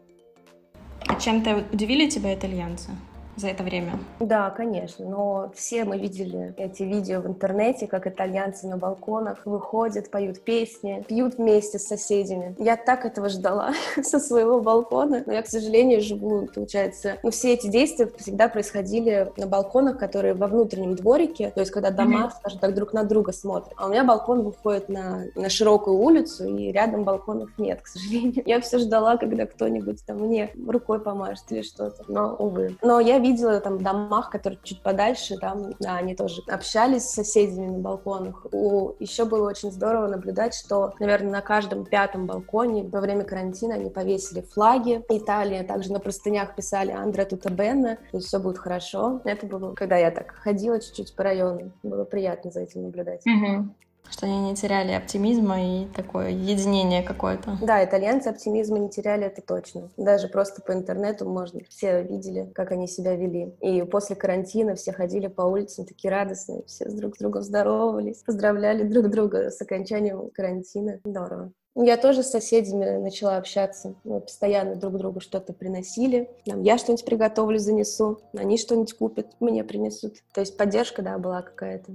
А 1.07 1.15
чем-то 1.15 1.65
удивили 1.71 2.09
тебя 2.09 2.33
итальянцы? 2.33 2.91
За 3.35 3.47
это 3.47 3.63
время? 3.63 3.99
Да, 4.19 4.49
конечно, 4.49 5.05
но 5.05 5.51
все 5.55 5.85
мы 5.85 5.97
видели 5.97 6.53
эти 6.57 6.83
видео 6.83 7.21
в 7.21 7.27
интернете, 7.27 7.87
как 7.87 8.07
итальянцы 8.07 8.67
на 8.67 8.77
балконах 8.77 9.45
выходят, 9.45 10.11
поют 10.11 10.41
песни, 10.41 11.03
пьют 11.07 11.35
вместе 11.37 11.79
с 11.79 11.87
соседями. 11.87 12.55
Я 12.59 12.77
так 12.77 13.05
этого 13.05 13.29
ждала 13.29 13.73
со 14.03 14.19
своего 14.19 14.61
балкона, 14.61 15.23
но 15.25 15.33
я, 15.33 15.41
к 15.41 15.47
сожалению, 15.47 16.01
живу, 16.01 16.47
получается, 16.53 17.17
ну, 17.23 17.31
все 17.31 17.53
эти 17.53 17.67
действия 17.67 18.09
всегда 18.17 18.47
происходили 18.47 19.31
на 19.37 19.47
балконах, 19.47 19.97
которые 19.97 20.33
во 20.33 20.47
внутреннем 20.47 20.95
дворике, 20.95 21.51
то 21.51 21.59
есть 21.61 21.71
когда 21.71 21.89
дома, 21.91 22.25
mm-hmm. 22.25 22.37
скажем 22.39 22.59
так, 22.59 22.73
друг 22.73 22.93
на 22.93 23.03
друга 23.03 23.31
смотрят. 23.31 23.73
А 23.77 23.87
у 23.87 23.89
меня 23.89 24.03
балкон 24.03 24.43
выходит 24.43 24.89
на, 24.89 25.25
на 25.35 25.49
широкую 25.49 25.97
улицу, 25.97 26.55
и 26.55 26.71
рядом 26.71 27.03
балконов 27.03 27.49
нет, 27.57 27.81
к 27.81 27.87
сожалению. 27.87 28.43
Я 28.45 28.61
все 28.61 28.77
ждала, 28.77 29.17
когда 29.17 29.45
кто-нибудь 29.45 30.05
там 30.05 30.17
мне 30.17 30.51
рукой 30.67 30.99
помажет 30.99 31.45
или 31.49 31.61
что-то, 31.61 32.03
но, 32.07 32.35
увы. 32.35 32.75
Но 32.81 32.99
я 32.99 33.19
видела 33.23 33.59
там 33.59 33.77
в 33.77 33.81
домах, 33.81 34.29
которые 34.29 34.59
чуть 34.63 34.81
подальше, 34.81 35.37
там, 35.37 35.71
да, 35.79 35.95
они 35.95 36.15
тоже 36.15 36.41
общались 36.47 37.03
с 37.03 37.15
соседями 37.15 37.67
на 37.67 37.79
балконах. 37.79 38.45
У... 38.51 38.93
Еще 38.99 39.25
было 39.25 39.49
очень 39.49 39.71
здорово 39.71 40.07
наблюдать, 40.07 40.53
что, 40.53 40.93
наверное, 40.99 41.31
на 41.31 41.41
каждом 41.41 41.85
пятом 41.85 42.27
балконе 42.27 42.83
во 42.83 43.01
время 43.01 43.23
карантина 43.23 43.75
они 43.75 43.89
повесили 43.89 44.41
флаги 44.41 45.03
Италии, 45.09 45.63
также 45.63 45.91
на 45.91 45.99
простынях 45.99 46.55
писали 46.55 46.91
«Андре 46.91 47.25
Тутабенна», 47.25 47.97
есть 48.11 48.27
все 48.27 48.39
будет 48.39 48.57
хорошо. 48.57 49.21
Это 49.23 49.47
было, 49.47 49.73
когда 49.73 49.97
я 49.97 50.11
так 50.11 50.31
ходила 50.31 50.79
чуть-чуть 50.79 51.15
по 51.15 51.23
району, 51.23 51.71
было 51.81 52.03
приятно 52.03 52.51
за 52.51 52.61
этим 52.61 52.83
наблюдать. 52.83 53.25
Угу. 53.25 53.69
Что 54.09 54.25
они 54.25 54.41
не 54.41 54.55
теряли 54.55 54.91
оптимизма 54.91 55.61
и 55.61 55.85
такое 55.87 56.29
единение 56.29 57.03
какое-то. 57.03 57.57
Да, 57.61 57.83
итальянцы 57.83 58.27
оптимизма 58.27 58.79
не 58.79 58.89
теряли, 58.89 59.25
это 59.25 59.41
точно. 59.41 59.89
Даже 59.97 60.27
просто 60.27 60.61
по 60.61 60.71
интернету 60.71 61.27
можно. 61.27 61.61
Все 61.69 62.03
видели, 62.03 62.51
как 62.53 62.71
они 62.71 62.87
себя 62.87 63.15
вели. 63.15 63.53
И 63.59 63.81
после 63.83 64.15
карантина 64.15 64.75
все 64.75 64.93
ходили 64.93 65.27
по 65.27 65.41
улицам 65.41 65.85
такие 65.85 66.11
радостные, 66.11 66.63
все 66.67 66.89
с 66.89 66.93
друг 66.93 67.15
с 67.15 67.19
другом 67.19 67.41
здоровались, 67.41 68.23
поздравляли 68.23 68.83
друг 68.83 69.09
друга 69.09 69.49
с 69.49 69.59
окончанием 69.61 70.29
карантина. 70.31 70.99
Здорово. 71.03 71.51
Я 71.75 71.97
тоже 71.97 72.21
с 72.21 72.29
соседями 72.29 72.97
начала 72.97 73.37
общаться. 73.37 73.95
Мы 74.03 74.21
постоянно 74.21 74.75
друг 74.75 74.95
другу 74.97 75.19
что-то 75.19 75.53
приносили. 75.53 76.29
Там, 76.45 76.61
я 76.61 76.77
что-нибудь 76.77 77.03
приготовлю, 77.03 77.57
занесу. 77.57 78.21
Они 78.37 78.59
что-нибудь 78.59 78.93
купят, 78.93 79.27
мне 79.39 79.63
принесут. 79.63 80.17
То 80.33 80.41
есть 80.41 80.55
поддержка, 80.55 81.01
да, 81.01 81.17
была 81.17 81.41
какая-то. 81.41 81.93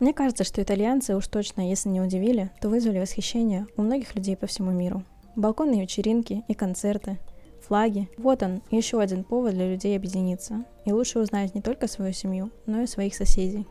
Мне 0.00 0.12
кажется, 0.12 0.44
что 0.44 0.62
итальянцы 0.62 1.16
уж 1.16 1.26
точно, 1.26 1.68
если 1.68 1.88
не 1.88 2.00
удивили, 2.00 2.50
то 2.60 2.68
вызвали 2.68 3.00
восхищение 3.00 3.66
у 3.76 3.82
многих 3.82 4.14
людей 4.14 4.36
по 4.36 4.46
всему 4.46 4.70
миру. 4.70 5.02
Балконные 5.34 5.82
вечеринки 5.82 6.44
и 6.46 6.54
концерты, 6.54 7.18
флаги. 7.66 8.08
Вот 8.16 8.44
он, 8.44 8.62
еще 8.70 9.00
один 9.00 9.24
повод 9.24 9.54
для 9.54 9.68
людей 9.68 9.96
объединиться. 9.96 10.64
И 10.84 10.92
лучше 10.92 11.18
узнать 11.18 11.54
не 11.56 11.62
только 11.62 11.88
свою 11.88 12.12
семью, 12.12 12.50
но 12.66 12.82
и 12.82 12.86
своих 12.86 13.14
соседей. 13.14 13.66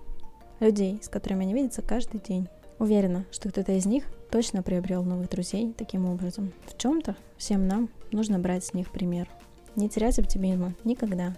Людей, 0.59 0.99
с 1.01 1.07
которыми 1.07 1.43
они 1.43 1.53
видятся 1.53 1.81
каждый 1.81 2.19
день. 2.19 2.49
Уверена, 2.77 3.25
что 3.31 3.47
кто-то 3.49 3.71
из 3.71 3.85
них 3.85 4.03
точно 4.29 4.63
приобрел 4.63 5.03
новых 5.03 5.29
друзей 5.29 5.73
таким 5.77 6.09
образом. 6.09 6.51
В 6.65 6.77
чем-то 6.77 7.15
всем 7.37 7.67
нам 7.67 7.89
нужно 8.11 8.37
брать 8.37 8.65
с 8.65 8.73
них 8.73 8.91
пример. 8.91 9.29
Не 9.77 9.87
терять 9.87 10.19
оптимизма 10.19 10.73
никогда, 10.83 11.37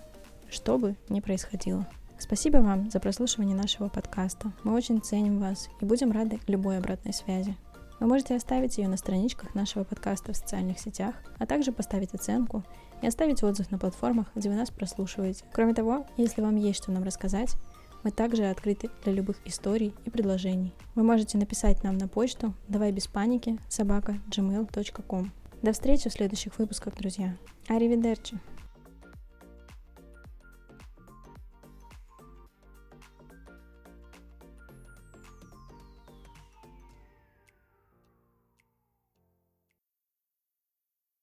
что 0.50 0.80
бы 0.80 0.96
ни 1.10 1.20
происходило. 1.20 1.88
Спасибо 2.18 2.58
вам 2.58 2.90
за 2.90 3.00
прослушивание 3.00 3.56
нашего 3.56 3.88
подкаста. 4.20 4.52
Мы 4.66 4.76
очень 4.76 5.02
ценим 5.02 5.40
вас 5.40 5.70
и 5.80 5.86
будем 5.86 6.12
рады 6.12 6.40
любой 6.48 6.78
обратной 6.78 7.14
связи. 7.14 7.56
Вы 8.02 8.08
можете 8.08 8.36
оставить 8.36 8.78
ее 8.78 8.90
на 8.90 8.98
страничках 8.98 9.56
нашего 9.56 9.86
подкаста 9.86 10.34
в 10.34 10.36
социальных 10.36 10.78
сетях, 10.78 11.16
а 11.38 11.46
также 11.46 11.72
поставить 11.72 12.14
оценку 12.14 12.64
и 13.02 13.08
оставить 13.08 13.44
отзыв 13.44 13.72
на 13.72 13.78
платформах, 13.78 14.28
где 14.36 14.50
вы 14.50 14.56
нас 14.56 14.72
прослушиваете. 14.72 15.46
Кроме 15.54 15.74
того, 15.74 16.06
если 16.18 16.42
вам 16.42 16.58
есть 16.58 16.84
что 16.84 16.92
нам 16.92 17.04
рассказать, 17.04 17.56
мы 18.04 18.12
также 18.12 18.44
открыты 18.50 18.90
для 19.06 19.14
любых 19.14 19.38
историй 19.46 19.96
и 20.04 20.10
предложений. 20.10 20.74
Вы 20.96 21.04
можете 21.04 21.38
написать 21.38 21.82
нам 21.84 21.98
на 21.98 22.10
почту 22.10 22.54
давай 22.68 22.92
без 22.92 23.08
паники 23.08 23.58
собака 23.70 24.18
gmail.com. 24.30 25.32
До 25.62 25.72
встречи 25.72 26.10
в 26.10 26.14
следующих 26.14 26.58
выпусках, 26.60 26.94
друзья. 26.98 27.38
Аривидерчи! 27.70 28.38